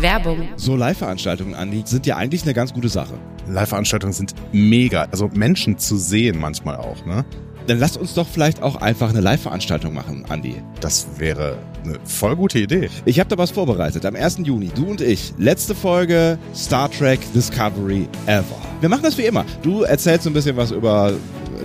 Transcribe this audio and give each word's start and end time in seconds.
Werbung. 0.00 0.48
So 0.56 0.76
Live-Veranstaltungen, 0.76 1.54
Andi, 1.54 1.82
sind 1.84 2.06
ja 2.06 2.16
eigentlich 2.16 2.42
eine 2.42 2.54
ganz 2.54 2.72
gute 2.72 2.88
Sache. 2.88 3.14
Live-Veranstaltungen 3.48 4.12
sind 4.12 4.34
mega. 4.52 5.06
Also 5.10 5.28
Menschen 5.34 5.78
zu 5.78 5.96
sehen 5.96 6.38
manchmal 6.40 6.76
auch, 6.76 7.04
ne? 7.04 7.24
Dann 7.66 7.78
lasst 7.78 7.98
uns 7.98 8.14
doch 8.14 8.26
vielleicht 8.26 8.62
auch 8.62 8.76
einfach 8.76 9.10
eine 9.10 9.20
Live-Veranstaltung 9.20 9.94
machen, 9.94 10.24
Andi. 10.28 10.56
Das 10.80 11.06
wäre 11.18 11.58
eine 11.84 11.98
voll 12.04 12.34
gute 12.34 12.58
Idee. 12.58 12.88
Ich 13.04 13.20
habe 13.20 13.28
da 13.28 13.38
was 13.38 13.50
vorbereitet. 13.50 14.04
Am 14.06 14.16
1. 14.16 14.38
Juni, 14.42 14.70
du 14.74 14.86
und 14.86 15.00
ich. 15.00 15.34
Letzte 15.38 15.74
Folge 15.74 16.38
Star 16.54 16.90
Trek 16.90 17.20
Discovery 17.34 18.08
Ever. 18.26 18.44
Wir 18.80 18.88
machen 18.88 19.02
das 19.02 19.16
wie 19.18 19.26
immer. 19.26 19.44
Du 19.62 19.82
erzählst 19.82 20.24
so 20.24 20.30
ein 20.30 20.32
bisschen 20.32 20.56
was 20.56 20.70
über 20.70 21.12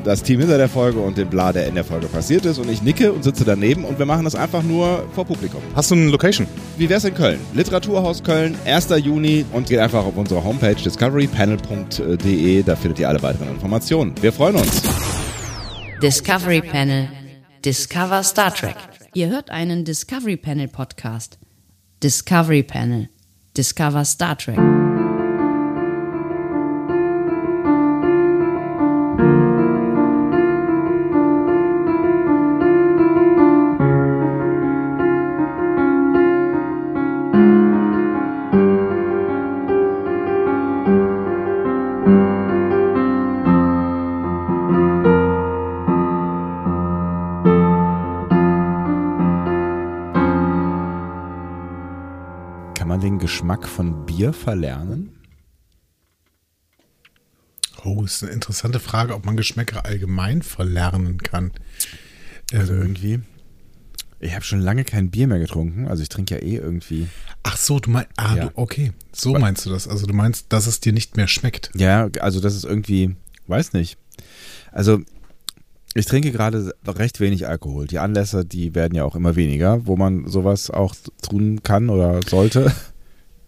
das 0.06 0.24
Team 0.24 0.40
hinter 0.40 0.58
der 0.58 0.70
Folge 0.70 1.00
und 1.00 1.18
den 1.18 1.30
Bla, 1.30 1.52
der 1.52 1.68
in 1.68 1.76
der 1.76 1.84
Folge 1.84 2.08
passiert 2.08 2.46
ist. 2.46 2.60
Und 2.60 2.70
ich 2.70 2.82
nicke 2.82 3.12
und 3.12 3.24
sitze 3.24 3.44
daneben 3.44 3.84
und 3.84 4.00
wir 4.00 4.06
machen 4.06 4.24
das 4.24 4.36
einfach 4.36 4.64
nur 4.64 5.04
vor 5.14 5.26
Publikum. 5.26 5.62
Hast 5.76 5.92
du 5.92 5.96
eine 5.96 6.10
Location? 6.10 6.48
Wie 6.78 6.88
wär's 6.88 7.04
in 7.04 7.14
Köln? 7.14 7.39
Literaturhaus 7.54 8.24
Köln, 8.24 8.56
1. 8.66 8.89
Juni 9.04 9.46
und 9.52 9.68
geht 9.68 9.79
einfach 9.79 10.06
auf 10.06 10.15
unsere 10.15 10.43
Homepage 10.43 10.76
discoverypanel.de. 10.76 12.64
Da 12.64 12.76
findet 12.76 13.00
ihr 13.00 13.10
alle 13.10 13.21
weiteren 13.21 13.50
Informationen. 13.50 14.14
Wir 14.21 14.32
freuen 14.32 14.56
uns. 14.56 14.84
Discovery 16.02 16.62
Panel. 16.62 17.10
Discover 17.64 18.24
Star 18.24 18.54
Trek. 18.54 18.76
Ihr 19.14 19.29
hört 19.29 19.50
einen 19.50 19.86
Discovery 19.86 20.37
Panel 20.37 20.68
Podcast. 20.68 21.40
Discovery 22.04 22.62
Panel. 22.62 23.10
Discover 23.57 24.06
Star 24.06 24.37
Trek. 24.37 24.60
Man 52.96 53.02
den 53.02 53.20
Geschmack 53.20 53.68
von 53.68 54.06
Bier 54.06 54.32
verlernen? 54.32 55.10
Oh, 57.84 58.04
ist 58.06 58.24
eine 58.24 58.32
interessante 58.32 58.80
Frage, 58.80 59.14
ob 59.14 59.26
man 59.26 59.36
Geschmäcker 59.36 59.84
allgemein 59.86 60.42
verlernen 60.42 61.18
kann. 61.18 61.52
Also 62.54 62.72
Ähm, 62.74 62.82
irgendwie. 62.82 63.20
Ich 64.22 64.34
habe 64.34 64.46
schon 64.46 64.62
lange 64.62 64.86
kein 64.86 65.12
Bier 65.12 65.28
mehr 65.28 65.40
getrunken. 65.40 65.90
Also 65.90 66.04
ich 66.04 66.10
trinke 66.10 66.36
ja 66.36 66.42
eh 66.42 66.56
irgendwie. 66.56 67.08
ach 67.44 67.58
so, 67.58 67.80
du 67.82 67.90
meinst, 67.90 68.10
ah, 68.16 68.36
Ja. 68.38 68.46
du, 68.46 68.52
okay, 68.56 68.94
so 69.12 69.34
meinst 69.38 69.66
du 69.66 69.70
das. 69.72 69.90
Also 69.90 70.06
du 70.08 70.14
meinst, 70.14 70.46
dass 70.54 70.66
es 70.66 70.80
dir 70.80 70.94
nicht 70.94 71.18
mehr 71.18 71.28
schmeckt. 71.28 71.72
Ja, 71.76 72.09
also 72.22 72.40
das 72.40 72.56
ist 72.56 72.64
irgendwie, 72.64 73.18
weiß 73.48 73.74
nicht. 73.74 73.98
Also 74.72 75.02
ich 75.96 76.06
trinke 76.06 76.32
gerade 76.32 76.74
recht 76.86 77.20
wenig 77.22 77.48
Alkohol. 77.48 77.88
Die 77.88 78.00
Anlässe, 78.00 78.46
die 78.46 78.76
werden 78.76 78.94
ja 78.96 79.06
auch 79.06 79.16
immer 79.16 79.36
weniger, 79.36 79.86
wo 79.88 79.96
man 79.96 80.28
sowas 80.28 80.70
auch 80.70 80.94
tun 81.22 81.64
kann 81.64 81.90
oder 81.90 82.20
sollte. 82.28 82.72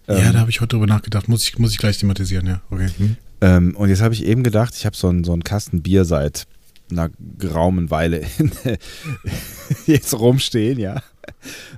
ja, 0.07 0.15
Ähm, 0.17 0.33
da 0.33 0.39
habe 0.39 0.49
ich 0.49 0.61
heute 0.61 0.69
drüber 0.77 0.87
nachgedacht. 0.87 1.27
Muss 1.27 1.43
ich, 1.43 1.59
muss 1.59 1.71
ich 1.71 1.77
gleich 1.77 1.97
thematisieren, 1.97 2.47
ja. 2.47 2.61
Okay. 2.69 2.87
Hm. 2.97 3.17
Ähm, 3.41 3.75
und 3.75 3.89
jetzt 3.89 4.01
habe 4.01 4.13
ich 4.13 4.25
eben 4.25 4.43
gedacht, 4.43 4.73
ich 4.75 4.85
habe 4.85 4.95
so 4.95 5.09
einen 5.09 5.23
so 5.25 5.33
einen 5.33 5.43
Kasten 5.43 5.81
Bier 5.81 6.05
seit 6.05 6.47
einer 6.89 7.09
geraumen 7.37 7.89
Weile 7.91 8.23
jetzt 9.85 10.17
rumstehen, 10.17 10.79
ja. 10.79 11.01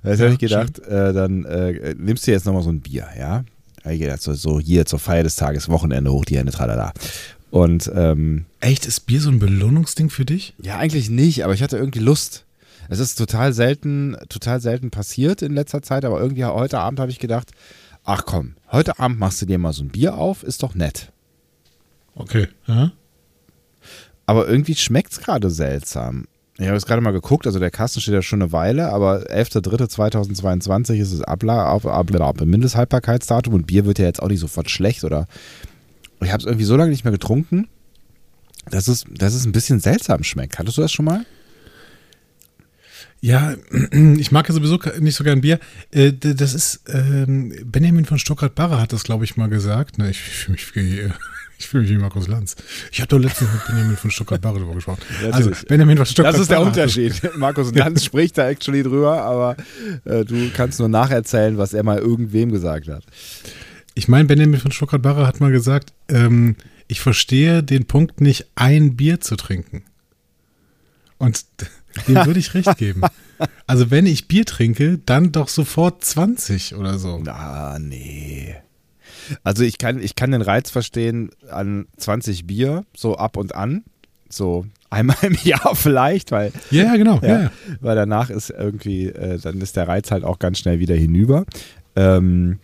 Jetzt 0.03 0.19
Ja, 0.19 0.25
habe 0.25 0.33
ich 0.33 0.39
gedacht, 0.39 0.77
äh, 0.79 1.13
dann 1.13 1.45
äh, 1.45 1.95
nimmst 1.97 2.27
du 2.27 2.31
jetzt 2.31 2.45
nochmal 2.45 2.61
so 2.61 2.69
ein 2.69 2.81
Bier, 2.81 3.07
ja. 3.17 3.43
Hab 3.83 3.91
ich 3.91 3.99
gedacht, 3.99 4.21
so, 4.21 4.33
so 4.35 4.59
hier 4.59 4.85
zur 4.85 4.99
Feier 4.99 5.23
des 5.23 5.35
Tages, 5.35 5.67
Wochenende 5.67 6.11
hoch 6.11 6.25
die 6.25 6.37
Hände, 6.37 6.51
tralala. 6.51 6.93
Und 7.51 7.91
ähm, 7.95 8.45
Echt, 8.59 8.85
ist 8.85 9.01
Bier 9.01 9.21
so 9.21 9.29
ein 9.29 9.39
Belohnungsding 9.39 10.09
für 10.09 10.25
dich? 10.25 10.53
ja, 10.61 10.77
eigentlich 10.77 11.09
nicht, 11.09 11.43
aber 11.43 11.53
ich 11.53 11.63
hatte 11.63 11.77
irgendwie 11.77 11.99
Lust. 11.99 12.45
Es 12.89 12.99
ist 12.99 13.15
total 13.15 13.53
selten, 13.53 14.17
total 14.29 14.61
selten 14.61 14.89
passiert 14.89 15.41
in 15.41 15.53
letzter 15.53 15.81
Zeit, 15.81 16.05
aber 16.05 16.19
irgendwie 16.19 16.45
heute 16.45 16.79
Abend 16.79 16.99
habe 16.99 17.11
ich 17.11 17.19
gedacht, 17.19 17.51
ach 18.03 18.23
komm, 18.25 18.55
heute 18.71 18.99
Abend 18.99 19.19
machst 19.19 19.41
du 19.41 19.45
dir 19.45 19.59
mal 19.59 19.73
so 19.73 19.83
ein 19.83 19.89
Bier 19.89 20.15
auf, 20.15 20.43
ist 20.43 20.63
doch 20.63 20.73
nett. 20.73 21.11
Okay. 22.15 22.47
Ja? 22.67 22.91
Aber 24.25 24.47
irgendwie 24.47 24.75
schmeckt 24.75 25.11
es 25.11 25.19
gerade 25.19 25.49
seltsam. 25.49 26.25
Ich 26.57 26.65
habe 26.65 26.75
jetzt 26.75 26.87
gerade 26.87 27.01
mal 27.01 27.11
geguckt, 27.11 27.47
also 27.47 27.57
der 27.57 27.71
Kasten 27.71 28.01
steht 28.01 28.13
ja 28.13 28.21
schon 28.21 28.41
eine 28.41 28.51
Weile, 28.51 28.91
aber 28.91 29.21
11.03.2022 29.31 30.99
ist 30.99 31.13
es 31.13 31.21
Abla 31.21 31.71
auf, 31.71 31.85
Abla 31.85 32.25
auf 32.25 32.35
Mindesthaltbarkeitsdatum 32.35 33.53
und 33.53 33.67
Bier 33.67 33.85
wird 33.85 33.97
ja 33.97 34.05
jetzt 34.05 34.21
auch 34.21 34.27
nicht 34.27 34.41
sofort 34.41 34.69
schlecht 34.69 35.03
oder 35.05 35.25
ich 36.21 36.31
habe 36.31 36.41
es 36.41 36.45
irgendwie 36.45 36.65
so 36.65 36.75
lange 36.75 36.91
nicht 36.91 37.03
mehr 37.03 37.11
getrunken, 37.11 37.67
dass 38.69 38.87
es, 38.87 39.05
dass 39.09 39.33
es 39.33 39.45
ein 39.45 39.51
bisschen 39.51 39.79
seltsam 39.79 40.23
schmeckt. 40.23 40.59
Hattest 40.59 40.77
du 40.77 40.81
das 40.81 40.91
schon 40.91 41.05
mal? 41.05 41.25
Ja, 43.21 43.55
ich 43.91 44.31
mag 44.31 44.47
ja 44.47 44.53
sowieso 44.53 44.79
nicht 44.99 45.15
so 45.15 45.23
gern 45.23 45.41
Bier. 45.41 45.59
Äh, 45.91 46.13
Das 46.13 46.53
ist, 46.53 46.81
ähm, 46.87 47.53
Benjamin 47.65 48.05
von 48.05 48.19
Stockart-Barre 48.19 48.79
hat 48.79 48.93
das, 48.93 49.03
glaube 49.03 49.25
ich, 49.25 49.37
mal 49.37 49.49
gesagt. 49.49 49.97
Ne, 49.97 50.09
ich 50.11 50.21
fühle 50.21 50.53
mich 50.53 50.75
wie, 50.75 51.11
ich 51.59 51.67
fühle 51.67 51.83
mich 51.83 51.91
wie 51.91 51.97
Markus 51.97 52.27
Lanz. 52.27 52.55
Ich 52.91 53.01
habe 53.01 53.09
doch 53.09 53.19
letztens 53.19 53.51
mit 53.51 53.65
Benjamin 53.67 53.97
von 53.97 54.11
Stockart-Barre 54.11 54.59
drüber 54.59 54.75
gesprochen. 54.75 55.01
Also. 55.31 55.51
Benjamin 55.67 55.97
von 55.97 56.05
Stockart-Barre. 56.05 56.33
Das 56.33 56.41
ist 56.41 56.51
der 56.51 56.61
Unterschied. 56.61 57.21
Markus 57.37 57.73
Lanz 57.73 58.05
spricht 58.05 58.37
da 58.37 58.49
actually 58.49 58.83
drüber, 58.83 59.21
aber 59.21 59.57
äh, 60.05 60.23
du 60.23 60.49
kannst 60.55 60.79
nur 60.79 60.89
nacherzählen, 60.89 61.57
was 61.57 61.73
er 61.73 61.83
mal 61.83 61.97
irgendwem 61.97 62.51
gesagt 62.51 62.87
hat. 62.87 63.03
Ich 63.99 64.07
meine, 64.07 64.29
Benjamin 64.29 64.61
von 64.61 64.71
Stockart-Barre 64.71 65.27
hat 65.27 65.41
mal 65.41 65.51
gesagt, 65.51 65.91
ähm, 66.07 66.55
ich 66.87 67.01
verstehe 67.01 67.61
den 67.61 67.83
Punkt 67.85 68.21
nicht, 68.21 68.45
ein 68.55 68.95
Bier 68.95 69.19
zu 69.19 69.35
trinken. 69.35 69.83
Und 71.17 71.43
dem 72.07 72.15
würde 72.25 72.39
ich 72.39 72.53
recht 72.53 72.77
geben. 72.77 73.01
Also 73.67 73.89
wenn 73.89 74.05
ich 74.05 74.27
Bier 74.27 74.45
trinke, 74.45 74.99
dann 75.05 75.31
doch 75.31 75.47
sofort 75.47 76.03
20 76.03 76.75
oder 76.75 76.97
so. 76.97 77.23
Ah, 77.27 77.77
nee. 77.79 78.53
Also 79.45 79.63
ich 79.63 79.77
kann, 79.77 80.01
ich 80.01 80.15
kann 80.15 80.31
den 80.31 80.41
Reiz 80.41 80.69
verstehen 80.69 81.29
an 81.49 81.87
20 81.95 82.47
Bier, 82.47 82.83
so 82.97 83.15
ab 83.15 83.37
und 83.37 83.55
an. 83.55 83.83
So 84.27 84.65
einmal 84.89 85.15
im 85.21 85.37
Jahr 85.43 85.73
vielleicht, 85.73 86.31
weil, 86.31 86.51
Ja, 86.69 86.83
ja, 86.83 86.95
genau. 86.97 87.19
Ja. 87.21 87.43
Ja. 87.43 87.51
weil 87.79 87.95
danach 87.95 88.29
ist 88.29 88.49
irgendwie, 88.49 89.05
äh, 89.07 89.39
dann 89.39 89.61
ist 89.61 89.77
der 89.77 89.87
Reiz 89.87 90.11
halt 90.11 90.25
auch 90.25 90.39
ganz 90.39 90.59
schnell 90.59 90.79
wieder 90.79 90.95
hinüber. 90.95 91.45
Ähm, 91.95 92.59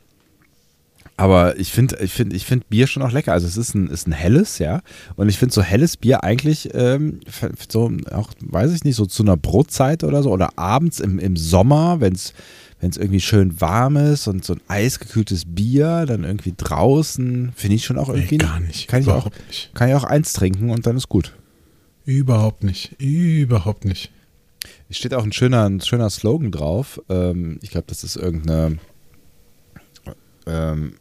aber 1.17 1.57
ich 1.57 1.71
finde, 1.71 1.97
ich 2.01 2.11
finde, 2.11 2.35
ich 2.35 2.45
finde 2.45 2.65
Bier 2.69 2.87
schon 2.87 3.01
auch 3.03 3.11
lecker. 3.11 3.31
Also 3.31 3.47
es 3.47 3.55
ist 3.55 3.73
ein, 3.73 3.87
ist 3.87 4.07
ein 4.07 4.11
helles, 4.11 4.59
ja. 4.59 4.81
Und 5.15 5.29
ich 5.29 5.37
finde 5.37 5.53
so 5.53 5.61
helles 5.61 5.95
Bier 5.95 6.23
eigentlich 6.23 6.69
ähm, 6.73 7.21
so 7.69 7.91
auch, 8.11 8.31
weiß 8.41 8.73
ich 8.73 8.83
nicht, 8.83 8.95
so 8.95 9.05
zu 9.05 9.23
einer 9.23 9.37
Brotzeit 9.37 10.03
oder 10.03 10.23
so 10.23 10.31
oder 10.31 10.57
abends 10.57 10.99
im, 10.99 11.19
im 11.19 11.37
Sommer, 11.37 12.01
wenn 12.01 12.13
es 12.13 12.33
wenn 12.81 12.89
es 12.89 12.97
irgendwie 12.97 13.21
schön 13.21 13.59
warm 13.61 13.95
ist 13.95 14.27
und 14.27 14.43
so 14.43 14.53
ein 14.53 14.61
eisgekühltes 14.67 15.43
Bier, 15.47 16.05
dann 16.05 16.25
irgendwie 16.25 16.53
draußen, 16.55 17.53
finde 17.55 17.75
ich 17.75 17.85
schon 17.85 17.97
auch 17.97 18.09
irgendwie. 18.09 18.37
Nee, 18.37 18.43
gar 18.43 18.59
nicht. 18.59 18.87
Kann 18.87 19.01
ich, 19.01 19.07
auch, 19.07 19.29
nicht. 19.47 19.71
kann 19.73 19.89
ich 19.89 19.95
auch 19.95 20.03
eins 20.03 20.33
trinken 20.33 20.69
und 20.69 20.85
dann 20.85 20.97
ist 20.97 21.07
gut. 21.07 21.33
Überhaupt 22.03 22.63
nicht. 22.63 22.99
Überhaupt 22.99 23.85
nicht. 23.85 24.11
Es 24.89 24.97
steht 24.97 25.13
auch 25.13 25.23
ein 25.23 25.31
schöner, 25.31 25.67
ein 25.67 25.79
schöner 25.81 26.09
Slogan 26.09 26.51
drauf. 26.51 27.01
Ähm, 27.09 27.59
ich 27.61 27.71
glaube, 27.71 27.87
das 27.87 28.03
ist 28.03 28.17
irgendeine. 28.17 28.77
Ähm, 30.45 30.95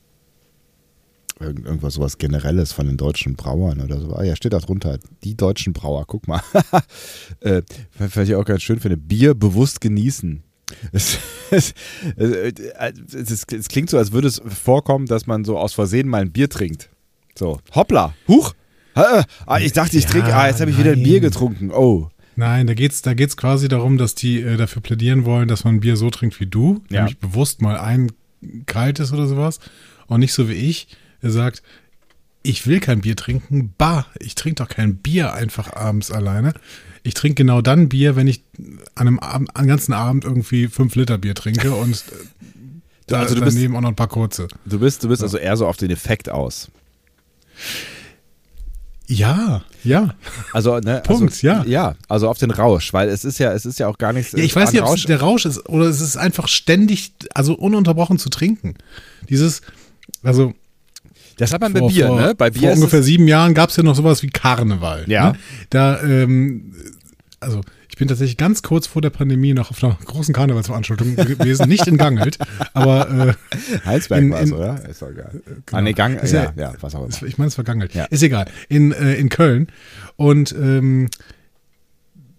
irgend- 1.44 1.66
irgendwas 1.66 1.94
sowas 1.94 2.18
Generelles 2.18 2.72
von 2.72 2.86
den 2.86 2.96
deutschen 2.96 3.34
Brauern 3.36 3.80
oder 3.80 4.00
so. 4.00 4.12
Ah 4.14 4.24
ja, 4.24 4.34
steht 4.36 4.52
da 4.52 4.58
drunter. 4.58 4.98
Die 5.22 5.36
deutschen 5.36 5.72
Brauer, 5.72 6.04
guck 6.06 6.26
mal. 6.28 6.40
äh, 7.40 7.62
was 7.98 8.16
ich 8.28 8.34
auch 8.34 8.44
ganz 8.44 8.62
schön 8.62 8.80
finde. 8.80 8.96
Bier 8.96 9.34
bewusst 9.34 9.80
genießen. 9.80 10.42
Es, 10.92 11.18
es, 11.50 11.74
es, 12.16 13.30
es, 13.30 13.44
es 13.52 13.68
klingt 13.68 13.90
so, 13.90 13.98
als 13.98 14.12
würde 14.12 14.28
es 14.28 14.40
vorkommen, 14.46 15.06
dass 15.06 15.26
man 15.26 15.44
so 15.44 15.58
aus 15.58 15.74
Versehen 15.74 16.08
mal 16.08 16.22
ein 16.22 16.32
Bier 16.32 16.48
trinkt. 16.48 16.88
So, 17.38 17.60
hoppla, 17.74 18.14
huch. 18.28 18.54
Ah, 18.94 19.24
ich 19.60 19.72
dachte, 19.72 19.96
ich 19.98 20.04
Ja, 20.04 20.10
trinke, 20.10 20.34
ah, 20.34 20.46
jetzt 20.48 20.60
habe 20.60 20.70
ich 20.70 20.78
wieder 20.78 20.92
ein 20.92 21.02
Bier 21.02 21.20
getrunken. 21.20 21.70
Oh. 21.70 22.08
Nein, 22.36 22.66
da 22.66 22.74
geht's, 22.74 23.02
da 23.02 23.14
geht's 23.14 23.36
quasi 23.36 23.68
darum, 23.68 23.98
dass 23.98 24.14
die 24.14 24.40
äh, 24.40 24.56
dafür 24.56 24.82
plädieren 24.82 25.24
wollen, 25.24 25.48
dass 25.48 25.64
man 25.64 25.80
Bier 25.80 25.96
so 25.96 26.10
trinkt 26.10 26.40
wie 26.40 26.46
du, 26.46 26.80
Ja. 26.90 27.00
nämlich 27.00 27.18
bewusst 27.18 27.60
mal 27.60 27.76
ein 27.78 28.10
kaltes 28.66 29.12
oder 29.12 29.26
sowas 29.26 29.58
und 30.06 30.20
nicht 30.20 30.32
so 30.32 30.48
wie 30.48 30.54
ich, 30.54 30.88
der 31.24 31.32
sagt, 31.32 31.62
ich 32.44 32.66
will 32.66 32.78
kein 32.78 33.00
Bier 33.00 33.16
trinken, 33.16 33.72
bah, 33.78 34.06
ich 34.20 34.34
trinke 34.34 34.62
doch 34.62 34.68
kein 34.68 34.96
Bier 34.96 35.32
einfach 35.32 35.72
abends 35.74 36.10
alleine. 36.10 36.52
Ich 37.02 37.14
trinke 37.14 37.36
genau 37.36 37.62
dann 37.62 37.88
Bier, 37.88 38.16
wenn 38.16 38.28
ich 38.28 38.42
an 38.94 39.08
einem, 39.08 39.18
Abend, 39.18 39.56
einen 39.56 39.66
ganzen 39.68 39.92
Abend 39.94 40.24
irgendwie 40.24 40.68
fünf 40.68 40.94
Liter 40.94 41.18
Bier 41.18 41.34
trinke 41.34 41.72
und 41.72 41.96
äh, 41.96 42.00
da 43.06 43.20
Also 43.20 43.34
du 43.34 43.40
bist- 43.40 43.56
daneben 43.56 43.74
auch 43.76 43.80
noch 43.80 43.88
ein 43.88 43.96
paar 43.96 44.08
kurze. 44.08 44.48
Du 44.66 44.78
bist, 44.78 45.02
du 45.02 45.08
bist 45.08 45.22
also 45.22 45.38
eher 45.38 45.56
so 45.56 45.66
auf 45.66 45.78
den 45.78 45.90
Effekt 45.90 46.28
aus. 46.30 46.68
Ja, 49.06 49.62
ja. 49.82 50.14
Also, 50.52 50.78
ne, 50.80 51.02
Punkt, 51.06 51.32
also, 51.32 51.46
ja. 51.46 51.64
Ja, 51.66 51.94
also 52.08 52.28
auf 52.28 52.38
den 52.38 52.50
Rausch, 52.50 52.92
weil 52.94 53.08
es 53.10 53.24
ist 53.24 53.38
ja, 53.38 53.52
es 53.52 53.66
ist 53.66 53.78
ja 53.78 53.88
auch 53.88 53.98
gar 53.98 54.12
nichts. 54.14 54.32
Ja, 54.32 54.38
ich 54.38 54.56
weiß 54.56 54.68
an 54.70 54.74
nicht, 54.74 54.82
ob 54.84 54.96
es 54.96 55.04
der 55.04 55.20
Rausch 55.20 55.44
ist 55.44 55.68
oder 55.68 55.84
es 55.86 56.00
ist 56.00 56.16
einfach 56.16 56.48
ständig, 56.48 57.12
also 57.34 57.54
ununterbrochen 57.54 58.18
zu 58.18 58.30
trinken. 58.30 58.74
Dieses, 59.28 59.60
also 60.22 60.54
Das 61.36 61.52
hat 61.52 61.60
man 61.60 61.72
bei 61.72 61.80
vor, 61.80 61.88
Bier, 61.88 62.06
vor, 62.08 62.20
ne? 62.20 62.34
Bei 62.36 62.50
Bier 62.50 62.68
vor 62.70 62.72
ungefähr 62.74 63.02
sieben 63.02 63.26
Jahren 63.28 63.54
gab 63.54 63.70
es 63.70 63.76
ja 63.76 63.82
noch 63.82 63.94
sowas 63.96 64.22
wie 64.22 64.28
Karneval. 64.28 65.04
Ja. 65.08 65.32
Ne? 65.32 65.38
Da, 65.70 66.02
ähm, 66.02 66.74
also 67.40 67.60
ich 67.88 67.96
bin 67.96 68.08
tatsächlich 68.08 68.36
ganz 68.36 68.62
kurz 68.62 68.86
vor 68.88 69.02
der 69.02 69.10
Pandemie 69.10 69.52
noch 69.54 69.70
auf 69.70 69.82
einer 69.84 69.96
großen 70.04 70.34
Karnevalsveranstaltung 70.34 71.14
gewesen, 71.14 71.68
nicht 71.68 71.86
in 71.86 71.96
Gangelt, 71.96 72.38
aber 72.74 73.28
äh, 73.28 73.86
Heinsberg 73.86 74.20
in- 74.20 74.30
war 74.32 74.40
es, 74.42 74.52
oder? 74.52 74.88
Ist 74.88 75.00
doch 75.02 75.10
egal. 75.10 75.30
genau. 75.44 75.54
Ah, 75.70 75.80
nee, 75.80 75.92
Gang, 75.92 76.20
Ist 76.20 76.32
ja, 76.32 76.44
ja- 76.44 76.52
ja, 76.56 76.72
was 76.80 76.94
auch 76.96 77.04
immer. 77.06 77.28
ich 77.28 77.38
meine, 77.38 77.48
es 77.48 77.56
war 77.58 77.64
Gangelt. 77.64 77.94
Ja. 77.94 78.04
Ist 78.06 78.22
egal. 78.24 78.46
In, 78.68 78.90
äh, 78.92 79.14
in 79.14 79.28
Köln. 79.28 79.68
Und 80.16 80.52
ähm, 80.58 81.08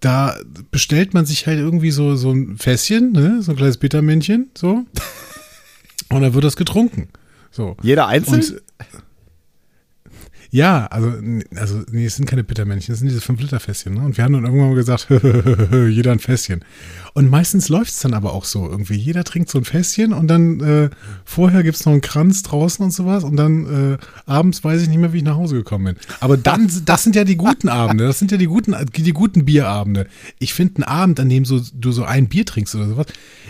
da 0.01 0.35
bestellt 0.71 1.13
man 1.13 1.25
sich 1.25 1.47
halt 1.47 1.57
irgendwie 1.59 1.91
so, 1.91 2.15
so 2.15 2.31
ein 2.31 2.57
Fässchen, 2.57 3.11
ne? 3.13 3.41
so 3.41 3.51
ein 3.51 3.55
kleines 3.57 3.77
Bittermännchen, 3.77 4.51
so. 4.57 4.83
Und 6.09 6.21
dann 6.21 6.33
wird 6.33 6.43
das 6.43 6.55
getrunken. 6.57 7.09
So. 7.55 7.77
Jeder 7.81 8.07
einzeln? 8.07 8.41
Und 8.41 8.61
ja, 10.55 10.85
also, 10.85 11.11
also 11.57 11.81
nee, 11.91 12.05
es 12.05 12.15
sind 12.15 12.29
keine 12.29 12.45
Bittermännchen, 12.45 12.93
es 12.93 12.99
sind 12.99 13.09
diese 13.09 13.19
5-Liter-Fässchen. 13.19 13.93
Ne? 13.93 13.99
Und 14.05 14.15
wir 14.15 14.23
haben 14.23 14.31
dann 14.31 14.45
irgendwann 14.45 14.69
mal 14.69 14.75
gesagt, 14.75 15.07
jeder 15.09 16.13
ein 16.13 16.19
Fässchen. 16.19 16.63
Und 17.13 17.29
meistens 17.29 17.67
läuft 17.67 17.91
es 17.91 17.99
dann 17.99 18.13
aber 18.13 18.31
auch 18.31 18.45
so 18.45 18.65
irgendwie. 18.69 18.95
Jeder 18.95 19.25
trinkt 19.25 19.49
so 19.49 19.57
ein 19.57 19.65
Fässchen 19.65 20.13
und 20.13 20.29
dann 20.29 20.61
äh, 20.61 20.89
vorher 21.25 21.61
gibt 21.61 21.75
es 21.75 21.85
noch 21.85 21.91
einen 21.91 21.99
Kranz 21.99 22.41
draußen 22.43 22.85
und 22.85 22.91
sowas 22.91 23.25
und 23.25 23.35
dann 23.35 23.95
äh, 23.95 23.97
abends 24.25 24.63
weiß 24.63 24.81
ich 24.81 24.87
nicht 24.87 24.97
mehr, 24.97 25.11
wie 25.11 25.17
ich 25.17 25.23
nach 25.23 25.35
Hause 25.35 25.55
gekommen 25.55 25.85
bin. 25.85 25.95
Aber 26.21 26.37
dann, 26.37 26.71
das 26.85 27.03
sind 27.03 27.17
ja 27.17 27.25
die 27.25 27.35
guten 27.35 27.67
Abende, 27.67 28.05
das 28.05 28.19
sind 28.19 28.31
ja 28.31 28.37
die 28.37 28.47
guten, 28.47 28.75
die 28.95 29.11
guten 29.11 29.43
Bierabende. 29.43 30.07
Ich 30.39 30.53
finde 30.53 30.77
einen 30.77 30.83
Abend, 30.85 31.19
an 31.19 31.27
dem 31.27 31.43
so, 31.43 31.61
du 31.73 31.91
so 31.91 32.05
ein 32.05 32.29
Bier 32.29 32.45
trinkst 32.45 32.73
oder 32.75 32.87
sowas, 32.87 33.07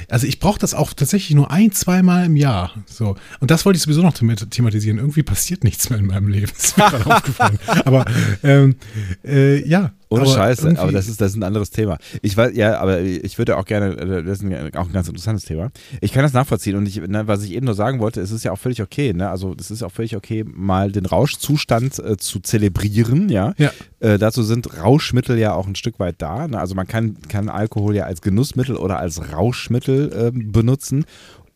also 0.10 0.26
ich 0.26 0.40
brauche 0.40 0.60
das 0.60 0.74
auch 0.74 0.94
tatsächlich 0.94 1.36
nur 1.36 1.52
ein, 1.52 1.72
zweimal 1.72 2.26
im 2.26 2.36
Jahr. 2.36 2.74
So. 2.88 3.16
Und 3.40 3.52
das 3.52 3.66
wollte 3.66 3.78
ich 3.78 3.84
sowieso 3.84 4.02
noch 4.02 4.14
thema- 4.14 4.36
thematisieren. 4.36 4.98
Irgendwie 4.98 5.24
passiert 5.24 5.64
nichts 5.64 5.90
mehr 5.90 6.00
in 6.00 6.08
meinem 6.08 6.28
Leben. 6.28 6.52
Gerade 6.98 7.16
aufgefallen. 7.18 7.60
Aber 7.86 8.06
ähm, 8.44 8.76
äh, 9.24 9.68
ja. 9.68 9.92
Ohne 10.08 10.22
aber 10.22 10.32
Scheiße, 10.32 10.76
aber 10.78 10.92
das 10.92 11.08
ist, 11.08 11.20
das 11.20 11.32
ist 11.32 11.38
ein 11.38 11.44
anderes 11.44 11.72
Thema. 11.72 11.98
Ich 12.22 12.38
weiß, 12.38 12.56
ja, 12.56 12.78
aber 12.80 13.02
ich 13.02 13.40
würde 13.40 13.58
auch 13.58 13.66
gerne, 13.66 13.98
äh, 13.98 14.24
das 14.24 14.40
ist 14.40 14.44
ein, 14.44 14.76
auch 14.76 14.86
ein 14.86 14.94
ganz 14.94 15.08
interessantes 15.08 15.46
Thema. 15.46 15.72
Ich 16.00 16.14
kann 16.14 16.22
das 16.22 16.32
nachvollziehen 16.32 16.76
und 16.76 16.88
ich, 16.88 17.02
ne, 17.02 17.28
was 17.28 17.44
ich 17.44 17.54
eben 17.54 17.66
nur 17.66 17.74
sagen 17.74 18.00
wollte, 18.00 18.22
es 18.22 18.32
ist 18.32 18.46
ja 18.46 18.52
auch 18.52 18.60
völlig 18.60 18.82
okay, 18.82 19.14
ne? 19.14 19.30
Also 19.30 19.56
es 19.60 19.72
ist 19.72 19.82
auch 19.82 19.92
völlig 19.92 20.16
okay, 20.16 20.46
mal 20.48 20.92
den 20.92 21.08
Rauschzustand 21.08 22.00
äh, 22.00 22.18
zu 22.18 22.40
zelebrieren, 22.40 23.30
ja. 23.30 23.54
Ja. 23.58 23.72
Äh, 24.00 24.20
dazu 24.20 24.44
sind 24.44 24.80
Rauschmittel 24.82 25.40
ja 25.40 25.56
auch 25.56 25.68
ein 25.68 25.76
Stück 25.76 26.00
weit 26.00 26.22
da. 26.22 26.48
Ne? 26.48 26.60
Also 26.60 26.76
man 26.76 26.88
kann, 26.88 27.18
kann 27.28 27.50
Alkohol 27.50 27.96
ja 27.96 28.06
als 28.06 28.22
Genussmittel 28.22 28.76
oder 28.76 29.00
als 29.00 29.32
Rauschmittel 29.34 30.32
ähm, 30.34 30.52
benutzen. 30.52 31.06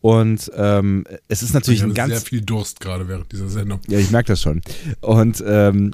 Und 0.00 0.50
ähm, 0.56 1.04
es 1.28 1.42
ist 1.42 1.52
natürlich 1.52 1.80
ich 1.80 1.84
ein 1.84 1.90
habe 1.90 1.94
ganz 1.96 2.12
sehr 2.12 2.20
viel 2.22 2.40
Durst 2.40 2.80
gerade 2.80 3.06
während 3.08 3.30
dieser 3.32 3.48
Sendung. 3.48 3.80
ja, 3.88 3.98
ich 3.98 4.10
merke 4.10 4.28
das 4.32 4.40
schon. 4.40 4.62
Und 5.00 5.42
ähm, 5.46 5.92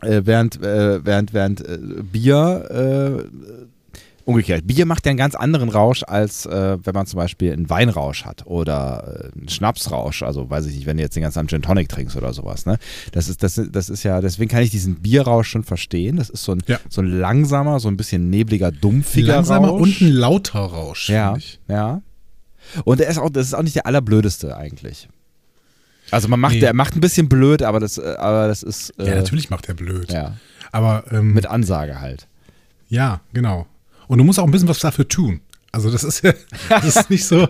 äh, 0.00 0.22
während, 0.24 0.60
äh, 0.60 1.04
während, 1.04 1.32
während 1.32 1.60
äh, 1.60 1.78
Bier, 2.02 3.22
äh, 3.22 3.62
umgekehrt, 4.24 4.66
Bier 4.66 4.86
macht 4.86 5.04
ja 5.06 5.10
einen 5.10 5.18
ganz 5.18 5.34
anderen 5.36 5.68
Rausch, 5.68 6.02
als 6.04 6.46
äh, 6.46 6.78
wenn 6.82 6.94
man 6.94 7.06
zum 7.06 7.18
Beispiel 7.18 7.52
einen 7.52 7.70
Weinrausch 7.70 8.24
hat 8.24 8.44
oder 8.46 9.30
äh, 9.34 9.38
einen 9.38 9.48
Schnapsrausch. 9.48 10.22
Also 10.24 10.50
weiß 10.50 10.66
ich 10.66 10.74
nicht, 10.74 10.86
wenn 10.86 10.96
du 10.96 11.04
jetzt 11.04 11.14
den 11.14 11.22
ganzen 11.22 11.38
Abend 11.38 11.50
Gin 11.50 11.62
Tonic 11.62 11.88
trinkst 11.88 12.16
oder 12.16 12.32
sowas. 12.32 12.66
Ne? 12.66 12.78
Das, 13.12 13.28
ist, 13.28 13.42
das, 13.44 13.60
das 13.70 13.88
ist 13.88 14.02
ja, 14.02 14.20
deswegen 14.20 14.50
kann 14.50 14.62
ich 14.64 14.70
diesen 14.70 14.96
Bierrausch 14.96 15.48
schon 15.48 15.62
verstehen. 15.64 16.16
Das 16.16 16.28
ist 16.30 16.42
so 16.42 16.52
ein, 16.52 16.62
Ja. 16.66 16.78
so 16.88 17.00
ein 17.00 17.06
langsamer, 17.08 17.78
so 17.78 17.86
ein 17.88 17.96
bisschen 17.96 18.30
nebliger, 18.30 18.72
dumpfiger 18.72 19.34
Langsamer 19.36 19.68
Rausch. 19.68 20.00
und 20.02 20.08
ein 20.08 20.12
lauter 20.12 20.60
Rausch. 20.60 21.08
Ja, 21.08 21.32
finde 21.34 21.38
ich. 21.44 21.60
ja. 21.68 22.02
Und 22.84 23.00
der 23.00 23.08
ist 23.08 23.18
auch, 23.18 23.30
das 23.30 23.46
ist 23.46 23.54
auch 23.54 23.62
nicht 23.62 23.76
der 23.76 23.86
allerblödeste 23.86 24.56
eigentlich. 24.56 25.08
Also 26.10 26.28
man 26.28 26.40
macht, 26.40 26.54
Nee. 26.54 26.60
der 26.60 26.74
macht 26.74 26.94
ein 26.96 27.00
bisschen 27.00 27.28
blöd, 27.28 27.62
aber 27.62 27.80
das, 27.80 27.96
äh, 27.98 28.16
aber 28.18 28.48
das 28.48 28.62
ist 28.62 28.90
äh, 28.98 29.06
Ja, 29.08 29.14
natürlich 29.14 29.50
macht 29.50 29.68
er 29.68 29.74
blöd. 29.74 30.12
ja, 30.12 30.36
Aber 30.72 31.04
ähm, 31.10 31.32
mit 31.32 31.46
Ansage 31.46 32.00
halt. 32.00 32.26
ja, 32.88 33.20
genau. 33.32 33.66
Und 34.08 34.18
du 34.18 34.24
musst 34.24 34.38
auch 34.38 34.44
ein 34.44 34.50
bisschen 34.50 34.68
was 34.68 34.80
dafür 34.80 35.08
tun. 35.08 35.40
Also 35.70 35.90
das 35.90 36.04
ist 36.04 36.22
ja, 36.22 36.34
das 36.68 36.84
ist 36.96 37.08
nicht 37.08 37.24
so. 37.24 37.48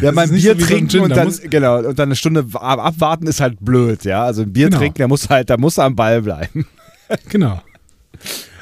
Ja, 0.00 0.12
mein 0.12 0.30
Bier 0.30 0.54
so 0.54 0.60
so 0.60 0.66
trinken 0.66 0.88
Gin, 0.88 1.00
und 1.02 1.10
da 1.10 1.16
dann 1.16 1.26
muss- 1.26 1.42
genau 1.42 1.78
und 1.80 1.98
dann 1.98 2.08
eine 2.08 2.16
Stunde 2.16 2.46
ab- 2.54 2.78
abwarten 2.78 3.26
ist 3.26 3.40
halt 3.40 3.58
blöd, 3.60 4.04
ja. 4.04 4.24
Also 4.24 4.42
ein 4.42 4.52
Bier 4.52 4.66
Genau. 4.68 4.78
trinken, 4.78 4.96
der 4.98 5.08
muss 5.08 5.28
halt, 5.28 5.50
da 5.50 5.58
muss 5.58 5.76
er 5.76 5.84
am 5.84 5.96
Ball 5.96 6.22
bleiben. 6.22 6.66
Genau. 7.28 7.60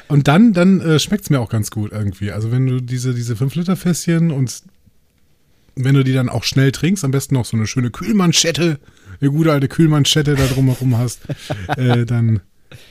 Und 0.07 0.27
dann, 0.27 0.53
dann 0.53 0.81
äh, 0.81 0.97
schmeckt 0.99 1.25
es 1.25 1.29
mir 1.29 1.39
auch 1.39 1.49
ganz 1.49 1.69
gut 1.69 1.91
irgendwie. 1.91 2.31
Also 2.31 2.51
wenn 2.51 2.65
du 2.65 2.81
diese, 2.81 3.13
diese 3.13 3.35
5-Liter-Fässchen 3.35 4.31
und 4.31 4.63
wenn 5.83 5.95
du 5.95 6.03
die 6.03 6.13
dann 6.13 6.29
auch 6.29 6.43
schnell 6.43 6.71
trinkst, 6.71 7.03
am 7.03 7.11
besten 7.11 7.35
noch 7.35 7.45
so 7.45 7.55
eine 7.57 7.67
schöne 7.67 7.89
Kühlmanschette, 7.89 8.79
eine 9.21 9.31
gute 9.31 9.51
alte 9.51 9.67
Kühlmanschette 9.67 10.35
da 10.35 10.45
drumherum 10.47 10.97
hast, 10.97 11.21
äh, 11.77 12.05
dann, 12.05 12.41